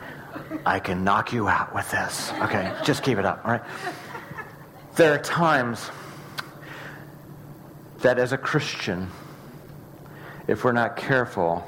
[0.64, 2.32] I can knock you out with this.
[2.40, 3.62] Okay, just keep it up, all right?
[4.96, 5.90] There are times
[8.00, 9.08] that as a Christian,
[10.46, 11.64] if we're not careful,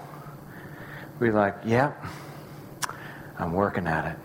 [1.18, 2.94] we're like, yep, yeah,
[3.38, 4.18] I'm working at it.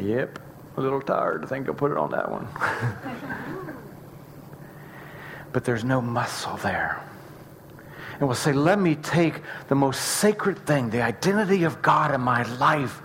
[0.00, 0.38] Yep,
[0.76, 1.44] a little tired.
[1.44, 2.46] I think I'll put it on that one.
[5.52, 7.02] but there's no muscle there
[8.18, 12.20] and will say, Let me take the most sacred thing, the identity of God in
[12.20, 13.02] my life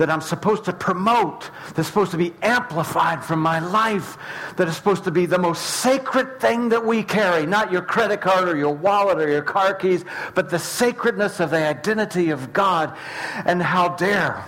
[0.00, 4.16] that I'm supposed to promote, that's supposed to be amplified from my life,
[4.56, 8.22] that is supposed to be the most sacred thing that we carry, not your credit
[8.22, 12.50] card or your wallet or your car keys, but the sacredness of the identity of
[12.54, 12.96] God.
[13.44, 14.42] And how dare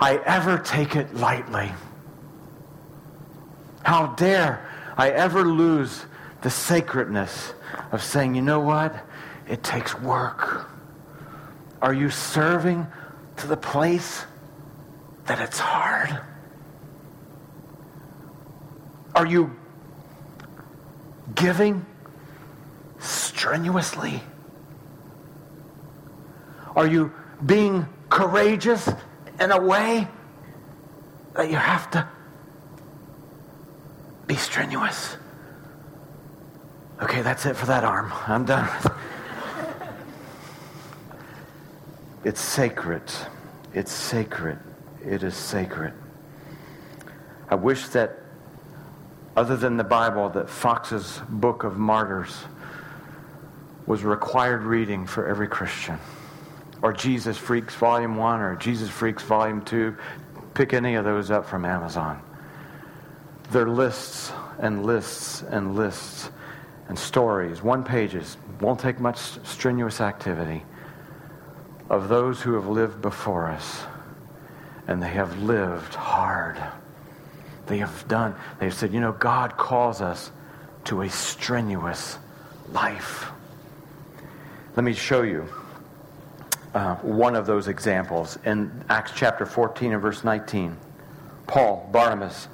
[0.00, 1.70] I ever take it lightly?
[3.84, 6.06] How dare I ever lose
[6.40, 7.52] the sacredness
[7.92, 8.94] of saying, you know what?
[9.48, 10.68] It takes work.
[11.80, 12.86] Are you serving
[13.38, 14.24] to the place
[15.26, 16.20] that it's hard?
[19.14, 19.56] Are you
[21.34, 21.86] giving
[22.98, 24.22] strenuously?
[26.76, 27.12] Are you
[27.44, 28.88] being courageous
[29.40, 30.08] in a way
[31.34, 32.06] that you have to
[34.26, 35.16] be strenuous?
[37.00, 38.12] Okay, that's it for that arm.
[38.26, 38.68] I'm done.
[42.24, 43.02] It's sacred.
[43.72, 44.58] It's sacred.
[45.04, 45.92] It is sacred.
[47.48, 48.18] I wish that,
[49.36, 52.44] other than the Bible, that Foxe's Book of Martyrs
[53.86, 55.98] was required reading for every Christian.
[56.82, 59.96] Or Jesus Freaks Volume 1 or Jesus Freaks Volume 2.
[60.54, 62.20] Pick any of those up from Amazon.
[63.50, 66.30] They're lists and lists and lists
[66.88, 68.36] and stories, one pages.
[68.60, 70.64] Won't take much strenuous activity
[71.88, 73.84] of those who have lived before us,
[74.86, 76.62] and they have lived hard.
[77.66, 80.30] They have done, they've said, you know, God calls us
[80.84, 82.18] to a strenuous
[82.72, 83.30] life.
[84.76, 85.48] Let me show you
[86.74, 90.76] uh, one of those examples in Acts chapter 14 and verse 19.
[91.46, 92.48] Paul, Barnabas,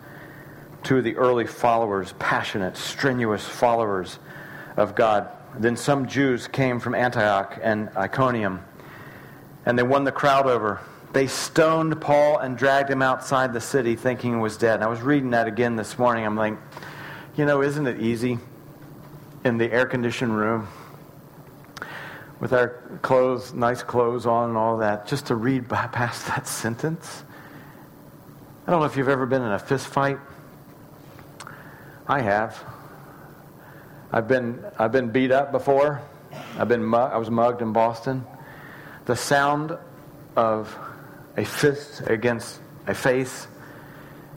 [0.85, 4.19] two of the early followers, passionate, strenuous followers
[4.77, 5.29] of God.
[5.59, 8.61] Then some Jews came from Antioch and Iconium
[9.67, 10.81] and they won the crowd over.
[11.13, 14.77] They stoned Paul and dragged him outside the city thinking he was dead.
[14.77, 16.27] And I was reading that again this morning.
[16.27, 16.55] I'm like,
[17.37, 18.39] you know, isn't it easy
[19.45, 20.67] in the air conditioned room
[22.41, 27.23] with our clothes, nice clothes on and all that, just to read past that sentence?
[28.67, 30.19] I don't know if you've ever been in a fist fight.
[32.07, 32.63] I have.
[34.11, 36.03] I've been, I've been beat up before.
[36.59, 38.27] I've been I was mugged in Boston.
[39.07, 39.77] The sound
[40.37, 40.77] of
[41.37, 43.47] a fist against a face,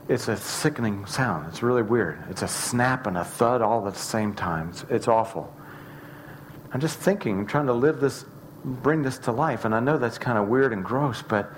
[0.10, 1.48] it's a sickening sound.
[1.50, 2.24] It's really weird.
[2.30, 4.70] It's a snap and a thud all at the same time.
[4.70, 5.54] It's, it's awful.
[6.74, 8.26] I'm just thinking, I'm trying to live this,
[8.64, 9.66] bring this to life.
[9.66, 11.52] And I know that's kind of weird and gross, but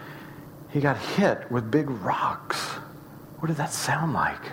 [0.70, 2.58] he got hit with big rocks.
[3.40, 4.52] What did that sound like?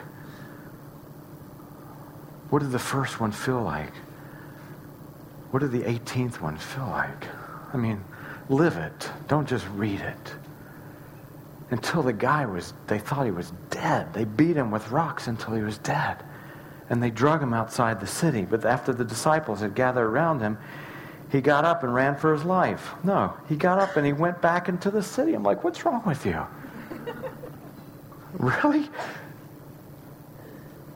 [2.51, 3.93] What did the first one feel like?
[5.51, 7.27] What did the 18th one feel like?
[7.73, 8.03] I mean,
[8.49, 9.11] live it.
[9.29, 10.35] Don't just read it.
[11.71, 14.13] Until the guy was, they thought he was dead.
[14.15, 16.17] They beat him with rocks until he was dead.
[16.89, 18.43] And they drug him outside the city.
[18.43, 20.59] But after the disciples had gathered around him,
[21.33, 22.91] he got up and ran for his life.
[23.03, 25.35] No, he got up and he went back into the city.
[25.35, 26.41] I'm like, what's wrong with you?
[28.35, 28.89] really?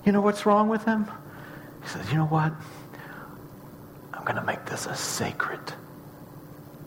[0.05, 1.11] You know what's wrong with him?
[1.83, 2.53] He says, you know what?
[4.15, 5.61] I'm going to make this a sacred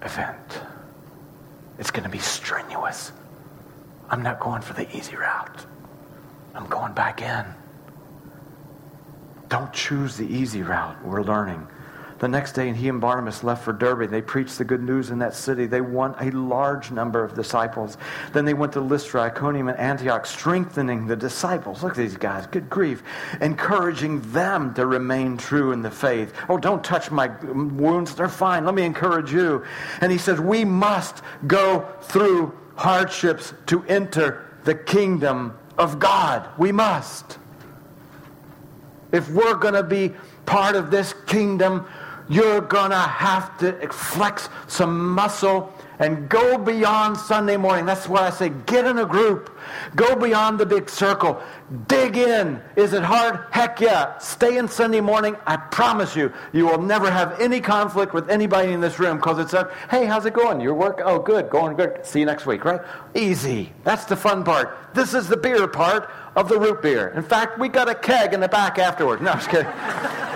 [0.03, 0.61] event.
[1.79, 3.11] It's going to be strenuous.
[4.09, 5.65] I'm not going for the easy route.
[6.53, 7.45] I'm going back in.
[9.49, 11.03] Don't choose the easy route.
[11.03, 11.67] We're learning.
[12.23, 14.09] The next day, and he and Barnabas left for Derbe.
[14.09, 15.65] They preached the good news in that city.
[15.65, 17.97] They won a large number of disciples.
[18.31, 21.83] Then they went to Lystra, Iconium, and Antioch, strengthening the disciples.
[21.83, 22.47] Look at these guys.
[22.47, 23.03] Good grief.
[23.41, 26.33] Encouraging them to remain true in the faith.
[26.47, 28.15] Oh, don't touch my wounds.
[28.15, 28.63] They're fine.
[28.63, 29.65] Let me encourage you.
[29.99, 36.47] And he says, We must go through hardships to enter the kingdom of God.
[36.57, 37.37] We must.
[39.11, 40.13] If we're going to be
[40.45, 41.85] part of this kingdom,
[42.29, 47.85] you're going to have to flex some muscle and go beyond Sunday morning.
[47.85, 49.57] That's why I say get in a group.
[49.95, 51.41] Go beyond the big circle.
[51.87, 52.61] Dig in.
[52.75, 53.39] Is it hard?
[53.51, 54.17] Heck yeah.
[54.17, 55.35] Stay in Sunday morning.
[55.45, 59.39] I promise you, you will never have any conflict with anybody in this room because
[59.39, 60.59] it's a, hey, how's it going?
[60.59, 61.01] Your work?
[61.03, 61.49] Oh, good.
[61.49, 62.05] Going good.
[62.05, 62.81] See you next week, right?
[63.15, 63.71] Easy.
[63.83, 64.77] That's the fun part.
[64.93, 67.09] This is the beer part of the root beer.
[67.09, 69.21] In fact, we got a keg in the back afterwards.
[69.21, 69.71] No, I'm just kidding.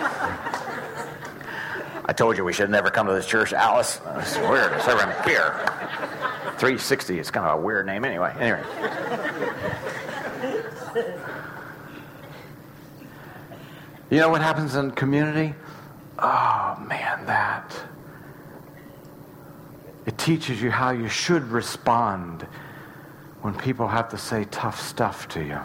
[2.08, 4.00] I told you we should never come to this church, Alice.
[4.16, 4.72] It's weird.
[4.72, 5.60] It's serving beer.
[6.58, 8.34] 360 is kind of a weird name anyway.
[8.40, 8.64] Anyway.
[14.10, 15.54] You know what happens in community?
[16.18, 17.76] Oh, man, that.
[20.06, 22.44] It teaches you how you should respond
[23.42, 25.60] when people have to say tough stuff to you.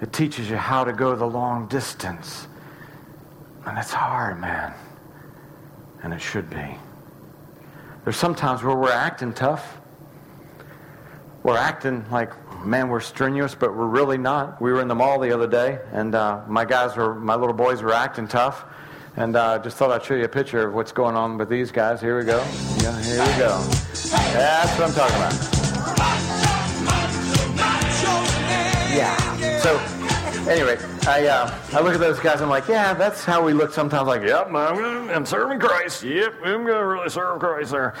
[0.00, 2.46] It teaches you how to go the long distance.
[3.66, 4.72] And it's hard, man
[6.02, 6.76] and it should be.
[8.04, 9.78] There's sometimes where we're acting tough.
[11.42, 12.32] We're acting like,
[12.64, 14.60] man, we're strenuous, but we're really not.
[14.60, 17.54] We were in the mall the other day, and uh, my guys were, my little
[17.54, 18.64] boys were acting tough.
[19.16, 21.70] And uh, just thought I'd show you a picture of what's going on with these
[21.70, 22.00] guys.
[22.00, 22.38] Here we go.
[22.78, 23.60] Yeah, here we go.
[24.32, 25.32] That's what I'm talking about.
[28.94, 29.58] Yeah.
[29.58, 30.01] So
[30.48, 32.40] anyway, I uh, I look at those guys.
[32.40, 34.08] I'm like, yeah, that's how we look sometimes.
[34.08, 36.02] Like, yep, I'm, I'm serving Christ.
[36.02, 37.94] Yep, I'm gonna really serve Christ there.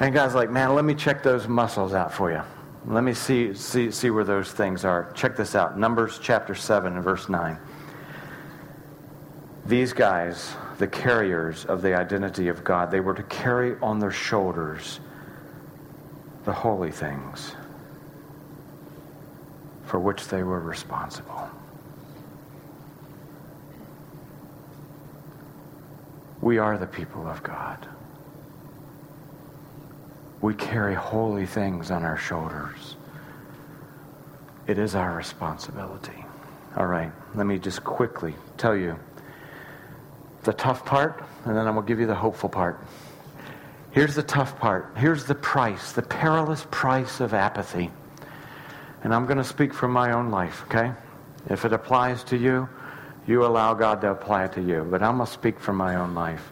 [0.00, 2.42] And guys like, man, let me check those muscles out for you.
[2.86, 5.12] Let me see see see where those things are.
[5.12, 5.78] Check this out.
[5.78, 7.58] Numbers chapter seven and verse nine.
[9.66, 14.10] These guys, the carriers of the identity of God, they were to carry on their
[14.10, 14.98] shoulders
[16.44, 17.54] the holy things
[19.84, 21.48] for which they were responsible.
[26.42, 27.88] We are the people of God.
[30.40, 32.96] We carry holy things on our shoulders.
[34.66, 36.24] It is our responsibility.
[36.76, 38.98] All right, let me just quickly tell you
[40.42, 42.80] the tough part, and then I'm going to give you the hopeful part.
[43.92, 44.92] Here's the tough part.
[44.96, 47.92] Here's the price, the perilous price of apathy.
[49.04, 50.92] And I'm going to speak from my own life, okay?
[51.48, 52.68] If it applies to you,
[53.26, 54.86] you allow God to apply it to you.
[54.90, 56.50] But I'm going to speak from my own life.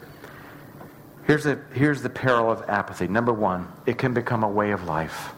[1.25, 3.07] Here's the, here's the peril of apathy.
[3.07, 5.33] Number one, it can become a way of life.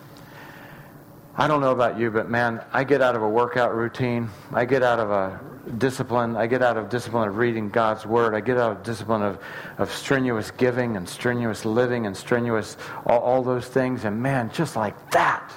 [1.34, 4.28] I don't know about you, but man, I get out of a workout routine.
[4.52, 5.40] I get out of a
[5.78, 6.36] discipline.
[6.36, 8.34] I get out of discipline of reading God's Word.
[8.34, 9.38] I get out of discipline of,
[9.78, 12.76] of strenuous giving and strenuous living and strenuous
[13.06, 14.04] all, all those things.
[14.04, 15.50] And man, just like that,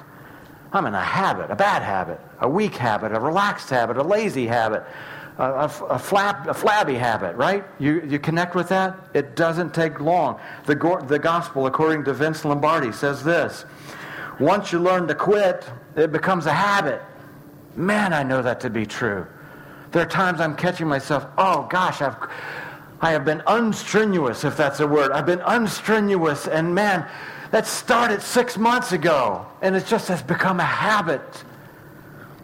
[0.71, 4.47] I'm in a habit, a bad habit, a weak habit, a relaxed habit, a lazy
[4.47, 4.83] habit
[5.37, 7.65] a, a, flap, a flabby habit, right?
[7.79, 8.95] You, you connect with that?
[9.13, 10.39] It doesn't take long.
[10.65, 10.75] The,
[11.07, 13.65] the gospel, according to Vince Lombardi, says this
[14.39, 17.01] Once you learn to quit, it becomes a habit.
[17.75, 19.27] Man, I know that to be true.
[19.91, 22.15] There are times I'm catching myself, oh gosh, I've,
[23.01, 25.11] I have been unstrenuous, if that's a word.
[25.11, 27.09] I've been unstrenuous, and man,
[27.51, 31.43] that started six months ago, and it just has become a habit.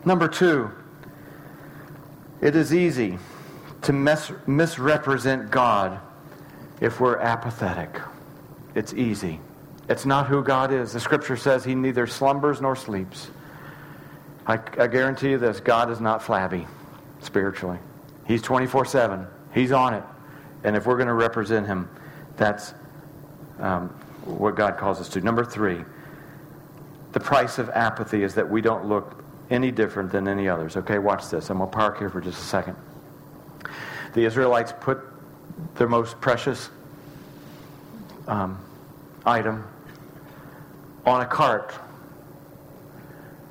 [0.03, 0.71] Number two,
[2.41, 3.17] it is easy
[3.83, 5.99] to mis- misrepresent God
[6.79, 8.01] if we're apathetic.
[8.75, 9.39] It's easy.
[9.89, 10.93] It's not who God is.
[10.93, 13.29] The scripture says he neither slumbers nor sleeps.
[14.47, 16.67] I, I guarantee you this God is not flabby
[17.19, 17.77] spiritually.
[18.25, 19.27] He's 24 7.
[19.53, 20.03] He's on it.
[20.63, 21.89] And if we're going to represent him,
[22.37, 22.73] that's
[23.59, 23.89] um,
[24.25, 25.21] what God calls us to.
[25.21, 25.83] Number three,
[27.11, 30.77] the price of apathy is that we don't look any different than any others.
[30.77, 31.49] Okay, watch this.
[31.49, 32.75] I'm going to park here for just a second.
[34.13, 34.99] The Israelites put
[35.75, 36.69] their most precious
[38.27, 38.57] um,
[39.25, 39.67] item
[41.05, 41.73] on a cart.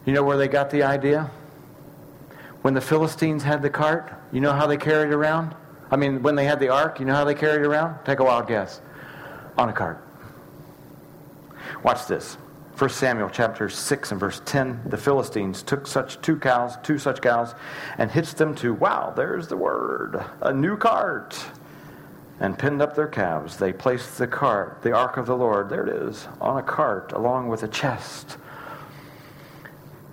[0.07, 1.31] You know where they got the idea?
[2.63, 5.55] When the Philistines had the cart, you know how they carried it around?
[5.91, 8.05] I mean, when they had the ark, you know how they carried it around?
[8.05, 8.81] Take a wild guess.
[9.59, 10.03] On a cart.
[11.83, 12.39] Watch this.
[12.81, 17.21] 1 Samuel chapter 6 and verse 10, the Philistines took such two cows, two such
[17.21, 17.55] cows,
[17.99, 21.39] and hitched them to, wow, there's the word, a new cart,
[22.41, 23.59] and pinned up their calves.
[23.59, 27.13] They placed the cart, the ark of the Lord, there it is, on a cart
[27.13, 28.39] along with a chest.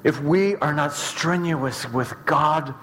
[0.03, 2.74] If we are not strenuous with God,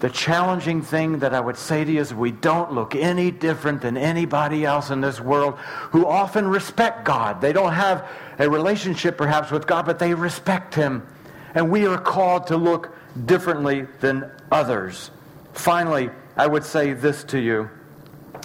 [0.00, 3.82] the challenging thing that I would say to you is we don't look any different
[3.82, 5.58] than anybody else in this world
[5.92, 7.42] who often respect God.
[7.42, 11.06] They don't have a relationship perhaps with God, but they respect Him.
[11.54, 12.96] And we are called to look
[13.26, 15.10] differently than others.
[15.52, 17.68] Finally, I would say this to you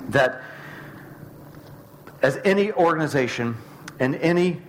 [0.10, 0.42] that
[2.22, 3.56] as any organization
[4.00, 4.62] and any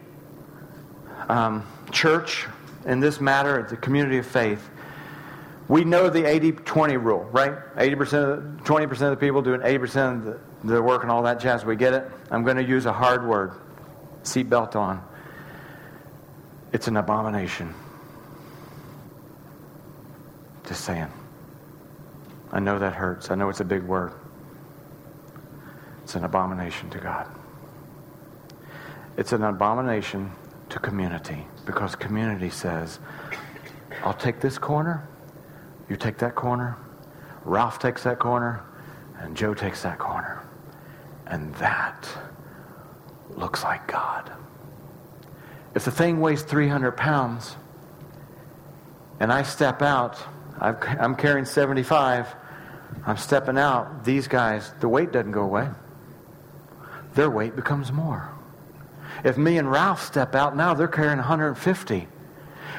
[1.28, 2.46] um, church
[2.84, 4.70] in this matter, the community of faith,
[5.68, 7.52] we know the 80-20 rule, right?
[7.76, 11.64] 80%, 20% of the people doing 80% of the, the work and all that jazz.
[11.64, 12.08] We get it?
[12.30, 13.52] I'm going to use a hard word.
[14.22, 15.02] Seatbelt on.
[16.72, 17.74] It's an abomination.
[20.68, 21.08] Just saying.
[22.52, 23.30] I know that hurts.
[23.30, 24.12] I know it's a big word.
[26.04, 27.28] It's an abomination to God.
[29.16, 30.30] It's an abomination
[30.68, 33.00] to community because community says,
[34.04, 35.08] I'll take this corner
[35.88, 36.76] you take that corner,
[37.44, 38.62] Ralph takes that corner,
[39.18, 40.42] and Joe takes that corner.
[41.26, 42.08] And that
[43.30, 44.32] looks like God.
[45.74, 47.56] If the thing weighs 300 pounds
[49.20, 50.18] and I step out,
[50.60, 52.34] i am carrying 75,
[53.04, 55.68] I'm stepping out, these guys, the weight doesn't go away.
[57.14, 58.30] Their weight becomes more.
[59.24, 62.08] If me and Ralph step out now, they're carrying 150.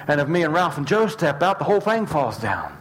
[0.08, 2.76] And if me and Ralph and Joe step out, the whole thing falls down.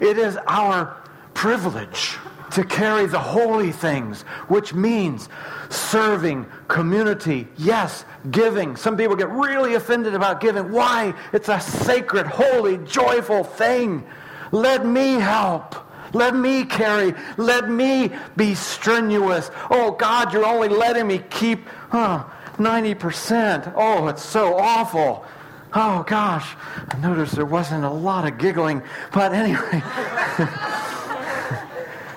[0.00, 0.96] It is our
[1.34, 2.16] privilege
[2.52, 5.28] to carry the holy things, which means
[5.68, 8.76] serving, community, yes, giving.
[8.76, 10.70] Some people get really offended about giving.
[10.72, 11.14] Why?
[11.32, 14.06] It's a sacred, holy, joyful thing.
[14.52, 15.74] Let me help.
[16.14, 17.14] Let me carry.
[17.36, 19.50] Let me be strenuous.
[19.70, 22.24] Oh, God, you're only letting me keep huh,
[22.56, 23.72] 90%.
[23.76, 25.26] Oh, it's so awful.
[25.78, 26.56] Oh gosh,
[26.88, 29.60] I noticed there wasn't a lot of giggling, but anyway.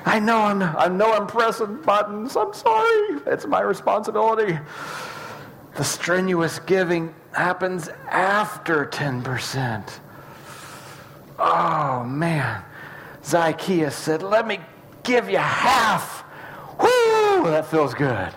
[0.06, 2.38] I know I'm I know I'm pressing buttons.
[2.38, 3.20] I'm sorry.
[3.26, 4.58] It's my responsibility.
[5.76, 10.00] The strenuous giving happens after 10%.
[11.38, 12.64] Oh man.
[13.26, 14.62] Zacchaeus said, Let me
[15.04, 16.24] give you half.
[16.80, 17.44] Whoo!
[17.44, 18.34] That feels good.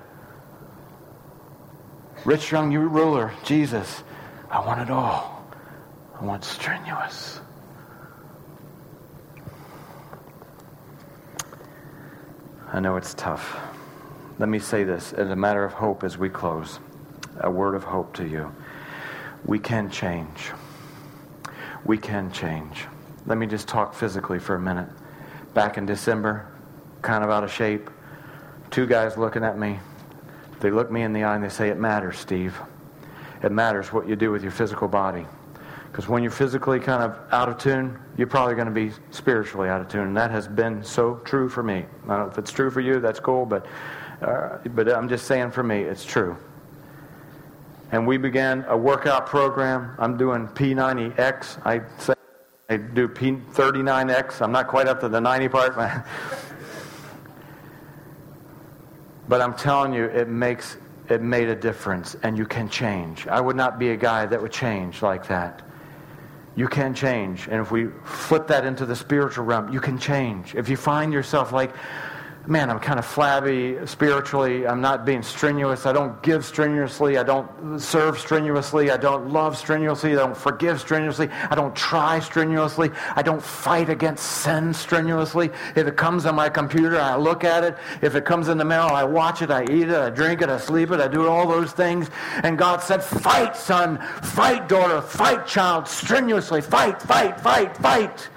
[2.24, 4.02] Rich young ruler, Jesus
[4.52, 5.46] I want it all.
[6.20, 7.40] I want strenuous.
[12.70, 13.58] I know it's tough.
[14.38, 16.80] Let me say this as a matter of hope as we close.
[17.40, 18.54] A word of hope to you.
[19.46, 20.52] We can change.
[21.86, 22.84] We can change.
[23.24, 24.88] Let me just talk physically for a minute.
[25.54, 26.46] Back in December,
[27.00, 27.88] kind of out of shape,
[28.70, 29.80] two guys looking at me.
[30.60, 32.60] They look me in the eye and they say, It matters, Steve
[33.42, 35.26] it matters what you do with your physical body.
[35.90, 39.68] Because when you're physically kind of out of tune, you're probably going to be spiritually
[39.68, 40.08] out of tune.
[40.08, 41.84] And that has been so true for me.
[42.04, 43.66] I don't know if it's true for you, that's cool, but,
[44.22, 46.36] uh, but I'm just saying for me, it's true.
[47.90, 49.94] And we began a workout program.
[49.98, 51.66] I'm doing P90X.
[51.66, 52.14] I say
[52.70, 54.40] I do P39X.
[54.40, 55.76] I'm not quite up to the 90 part.
[59.28, 60.78] but I'm telling you, it makes
[61.08, 63.26] it made a difference and you can change.
[63.26, 65.62] I would not be a guy that would change like that.
[66.54, 67.48] you can change.
[67.48, 70.54] And if we flip that into the spiritual realm, you can change.
[70.54, 71.74] If you find yourself like,
[72.46, 74.66] man, I'm kind of flabby spiritually.
[74.66, 75.86] I'm not being strenuous.
[75.86, 77.16] I don't give strenuously.
[77.16, 78.90] I don't serve strenuously.
[78.90, 80.12] I don't love strenuously.
[80.12, 81.28] I don't forgive strenuously.
[81.50, 82.90] I don't try strenuously.
[83.14, 85.50] I don't fight against sin strenuously.
[85.76, 87.76] If it comes on my computer, I look at it.
[88.00, 89.50] If it comes in the mail, I watch it.
[89.50, 89.94] I eat it.
[89.94, 90.48] I drink it.
[90.48, 91.00] I sleep it.
[91.00, 92.10] I do all those things.
[92.42, 93.98] And God said, fight, son.
[94.22, 95.00] Fight, daughter.
[95.00, 95.86] Fight, child.
[95.86, 96.60] Strenuously.
[96.60, 98.28] Fight, fight, fight, fight.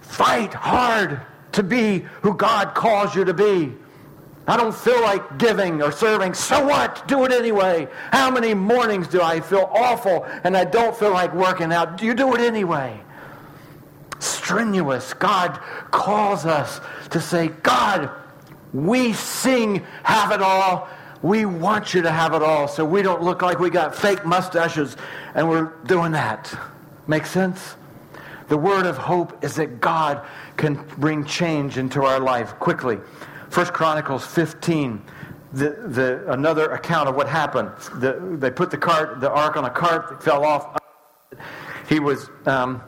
[0.00, 1.20] Fight hard
[1.54, 3.72] to be who God calls you to be.
[4.46, 6.34] I don't feel like giving or serving.
[6.34, 7.08] So what?
[7.08, 7.88] Do it anyway.
[8.10, 11.96] How many mornings do I feel awful and I don't feel like working out?
[11.96, 13.00] Do you do it anyway.
[14.18, 15.14] Strenuous.
[15.14, 15.58] God
[15.90, 16.80] calls us
[17.10, 18.10] to say, God,
[18.74, 20.88] we sing, have it all.
[21.22, 24.26] We want you to have it all so we don't look like we got fake
[24.26, 24.94] mustaches
[25.34, 26.54] and we're doing that.
[27.06, 27.76] Make sense?
[28.48, 30.26] The word of hope is that God
[30.56, 32.98] can bring change into our life quickly.
[33.50, 35.02] First Chronicles 15,
[35.52, 37.70] the, the, another account of what happened.
[37.94, 40.78] The, they put the cart, the ark on a cart, it fell off.
[41.88, 42.82] He was um,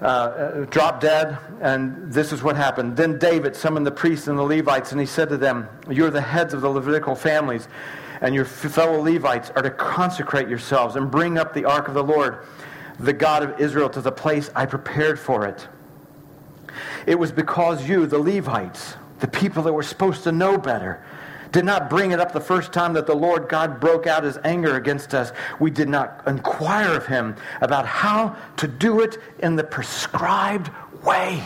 [0.00, 2.96] uh, dropped dead, and this is what happened.
[2.96, 6.20] Then David summoned the priests and the Levites, and he said to them, You're the
[6.20, 7.68] heads of the Levitical families,
[8.20, 12.04] and your fellow Levites are to consecrate yourselves and bring up the ark of the
[12.04, 12.44] Lord,
[12.98, 15.66] the God of Israel, to the place I prepared for it.
[17.06, 21.04] It was because you, the Levites, the people that were supposed to know better,
[21.52, 24.38] did not bring it up the first time that the Lord God broke out his
[24.42, 25.30] anger against us.
[25.60, 30.70] We did not inquire of him about how to do it in the prescribed
[31.04, 31.44] way.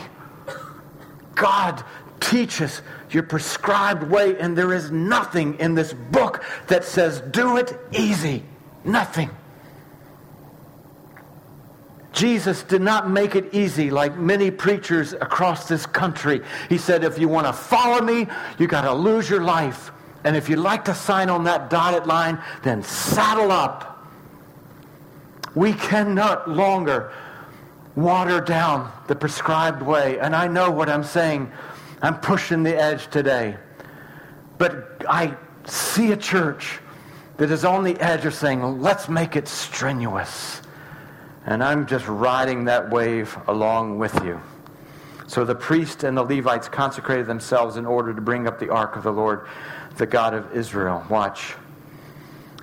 [1.35, 1.83] God
[2.19, 2.81] teaches
[3.11, 8.43] your prescribed way, and there is nothing in this book that says do it easy.
[8.83, 9.29] Nothing.
[12.11, 16.41] Jesus did not make it easy like many preachers across this country.
[16.67, 19.91] He said, if you want to follow me, you got to lose your life.
[20.23, 24.07] And if you'd like to sign on that dotted line, then saddle up.
[25.55, 27.13] We cannot longer
[27.95, 30.19] water down the prescribed way.
[30.19, 31.51] And I know what I'm saying.
[32.01, 33.57] I'm pushing the edge today.
[34.57, 35.35] But I
[35.65, 36.79] see a church
[37.37, 40.61] that is on the edge of saying, let's make it strenuous.
[41.45, 44.39] And I'm just riding that wave along with you.
[45.27, 48.95] So the priest and the Levites consecrated themselves in order to bring up the ark
[48.95, 49.45] of the Lord,
[49.97, 51.05] the God of Israel.
[51.09, 51.53] Watch.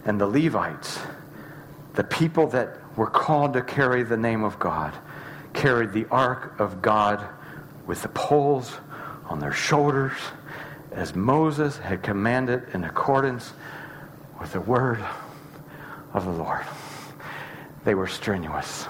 [0.04, 0.98] And the Levites,
[1.94, 4.94] the people that were called to carry the name of God,
[5.52, 7.26] carried the ark of God
[7.86, 8.72] with the poles
[9.28, 10.12] on their shoulders
[10.92, 13.52] as Moses had commanded in accordance
[14.40, 15.04] with the word
[16.12, 16.64] of the Lord.
[17.86, 18.88] They were strenuous.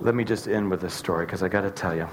[0.00, 2.08] Let me just end with this story because I got to tell you.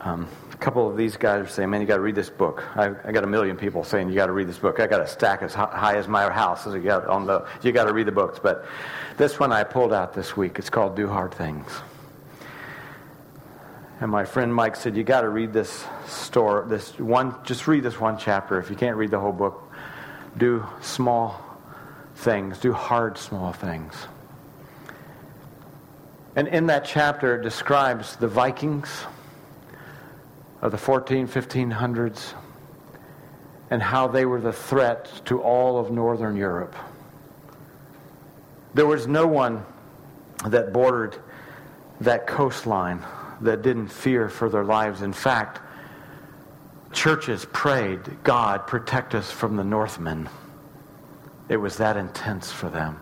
[0.00, 2.62] Um, a couple of these guys are saying, "Man, you got to read this book."
[2.76, 5.00] I, I, got a million people saying, "You got to read this book." I got
[5.00, 6.64] a stack as high as my house.
[6.64, 8.38] As you got on the, you got to read the books.
[8.40, 8.64] But
[9.16, 10.56] this one I pulled out this week.
[10.60, 11.66] It's called "Do Hard Things."
[14.04, 17.84] And my friend Mike said, You got to read this story, this one, just read
[17.84, 18.58] this one chapter.
[18.58, 19.72] If you can't read the whole book,
[20.36, 21.42] do small
[22.16, 23.94] things, do hard, small things.
[26.36, 28.90] And in that chapter, it describes the Vikings
[30.60, 32.34] of the 14, 1500s
[33.70, 36.76] and how they were the threat to all of Northern Europe.
[38.74, 39.64] There was no one
[40.44, 41.16] that bordered
[42.02, 43.02] that coastline
[43.40, 45.02] that didn't fear for their lives.
[45.02, 45.60] In fact,
[46.92, 50.28] churches prayed, God, protect us from the Northmen.
[51.48, 52.98] It was that intense for them.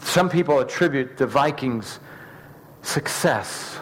[0.00, 1.98] Some people attribute the Vikings'
[2.82, 3.78] success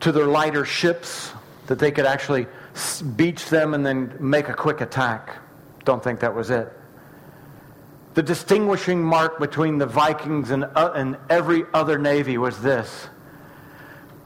[0.00, 1.32] to their lighter ships,
[1.66, 2.46] that they could actually
[3.16, 5.36] beach them and then make a quick attack.
[5.84, 6.72] Don't think that was it.
[8.14, 13.08] The distinguishing mark between the Vikings and, uh, and every other navy was this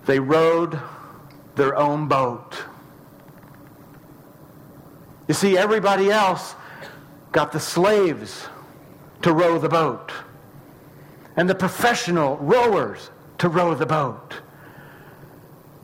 [0.07, 0.81] they rowed
[1.55, 2.65] their own boat.
[5.29, 6.55] You see, everybody else
[7.33, 8.49] got the slaves
[9.23, 10.13] to row the boat
[11.37, 14.35] and the professional rowers to row the boat.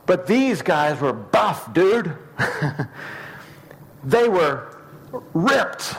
[0.07, 2.14] But these guys were buff, dude.
[4.05, 4.77] they were
[5.35, 5.95] ripped.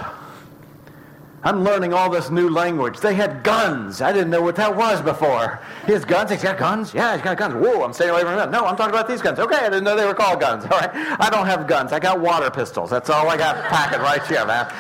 [1.44, 3.00] I'm learning all this new language.
[3.00, 4.00] They had guns.
[4.00, 5.60] I didn't know what that was before.
[5.88, 6.30] He has guns.
[6.30, 6.94] He's got guns.
[6.94, 7.56] Yeah, he's got guns.
[7.56, 8.52] Whoa, I'm staying away from that.
[8.52, 9.40] No, I'm talking about these guns.
[9.40, 10.66] Okay, I didn't know they were called guns.
[10.72, 11.94] All right, I don't have guns.
[11.94, 12.92] I got water pistols.
[12.92, 14.72] That's all I got packed right here, man.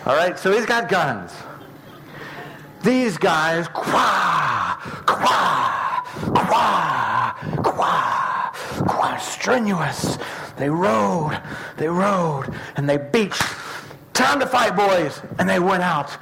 [0.06, 1.32] all right, so he's got guns.
[2.82, 8.52] These guys, quah, quah, quah, quah,
[8.86, 10.16] quah, strenuous.
[10.56, 11.40] They rowed,
[11.76, 13.42] they rowed, and they beached
[14.12, 15.20] Time to fight, boys.
[15.38, 16.16] And they went out.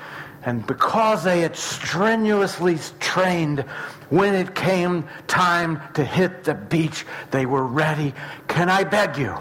[0.44, 3.64] And because they had strenuously trained,
[4.10, 8.14] when it came time to hit the beach, they were ready.
[8.46, 9.36] Can I beg you?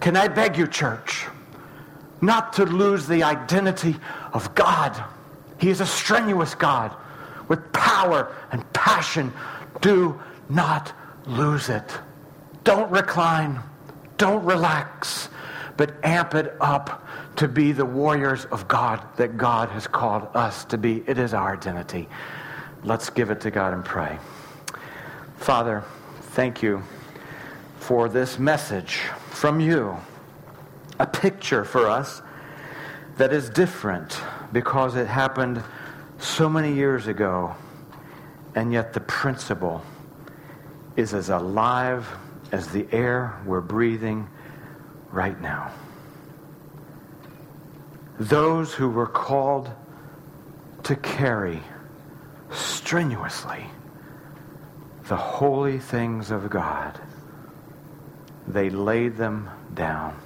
[0.00, 1.26] Can I beg you, church,
[2.20, 3.96] not to lose the identity
[4.32, 5.02] of God?
[5.58, 6.94] He is a strenuous God
[7.48, 9.32] with power and passion.
[9.80, 10.92] Do not
[11.26, 11.98] lose it.
[12.64, 13.60] Don't recline.
[14.16, 15.28] Don't relax,
[15.76, 17.06] but amp it up
[17.36, 21.02] to be the warriors of God that God has called us to be.
[21.06, 22.08] It is our identity.
[22.82, 24.18] Let's give it to God and pray.
[25.36, 25.84] Father,
[26.20, 26.82] thank you
[27.78, 28.96] for this message
[29.30, 29.96] from you,
[30.98, 32.22] a picture for us
[33.18, 34.20] that is different
[34.52, 35.62] because it happened
[36.18, 37.54] so many years ago,
[38.54, 39.82] and yet the principle
[40.96, 42.08] is as alive
[42.52, 44.28] as the air we're breathing
[45.16, 45.72] right now
[48.18, 49.70] those who were called
[50.84, 51.62] to carry
[52.50, 53.64] strenuously
[55.08, 57.00] the holy things of God,
[58.48, 60.18] they laid them down.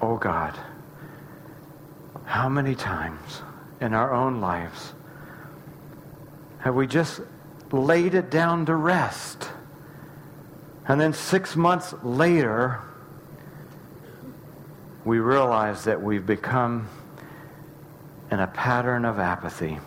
[0.00, 0.58] Oh God,
[2.24, 3.42] how many times
[3.80, 4.94] in our own lives
[6.60, 7.20] have we just
[7.70, 9.50] laid it down to rest?
[10.86, 12.80] And then six months later,
[15.08, 16.86] we realize that we've become
[18.30, 19.78] in a pattern of apathy,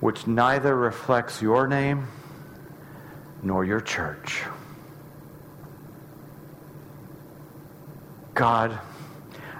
[0.00, 2.06] which neither reflects your name
[3.42, 4.42] nor your church.
[8.34, 8.78] God,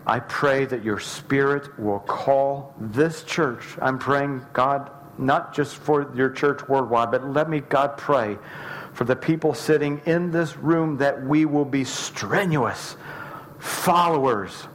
[0.07, 3.65] I pray that your Spirit will call this church.
[3.81, 8.37] I'm praying, God, not just for your church worldwide, but let me, God, pray
[8.99, 12.97] for the people sitting in this room that we will be strenuous
[13.61, 14.67] followers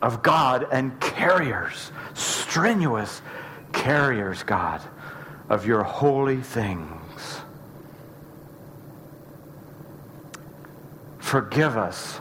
[0.00, 3.22] of God and carriers, strenuous
[3.72, 4.80] carriers, God,
[5.48, 7.40] of your holy things.
[11.18, 12.20] Forgive us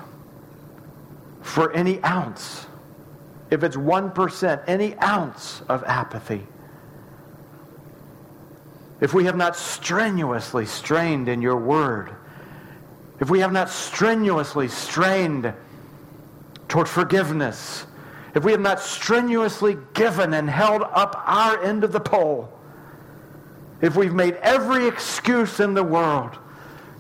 [1.44, 2.66] for any ounce,
[3.52, 6.48] if it's 1%, any ounce of apathy
[9.04, 12.16] if we have not strenuously strained in your word,
[13.20, 15.54] if we have not strenuously strained
[16.70, 17.86] toward forgiveness,
[18.34, 22.50] if we have not strenuously given and held up our end of the pole,
[23.82, 26.38] if we've made every excuse in the world,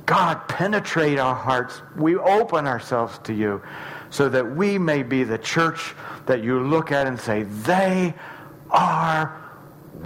[0.05, 1.81] God, penetrate our hearts.
[1.95, 3.61] We open ourselves to you
[4.09, 5.95] so that we may be the church
[6.25, 8.13] that you look at and say, they
[8.69, 9.41] are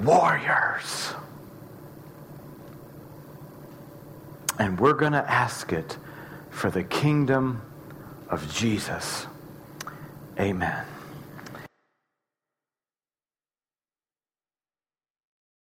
[0.03, 1.15] warriors.
[4.59, 5.97] And we're going to ask it
[6.49, 7.61] for the kingdom
[8.29, 9.27] of Jesus.
[10.39, 10.96] Amen.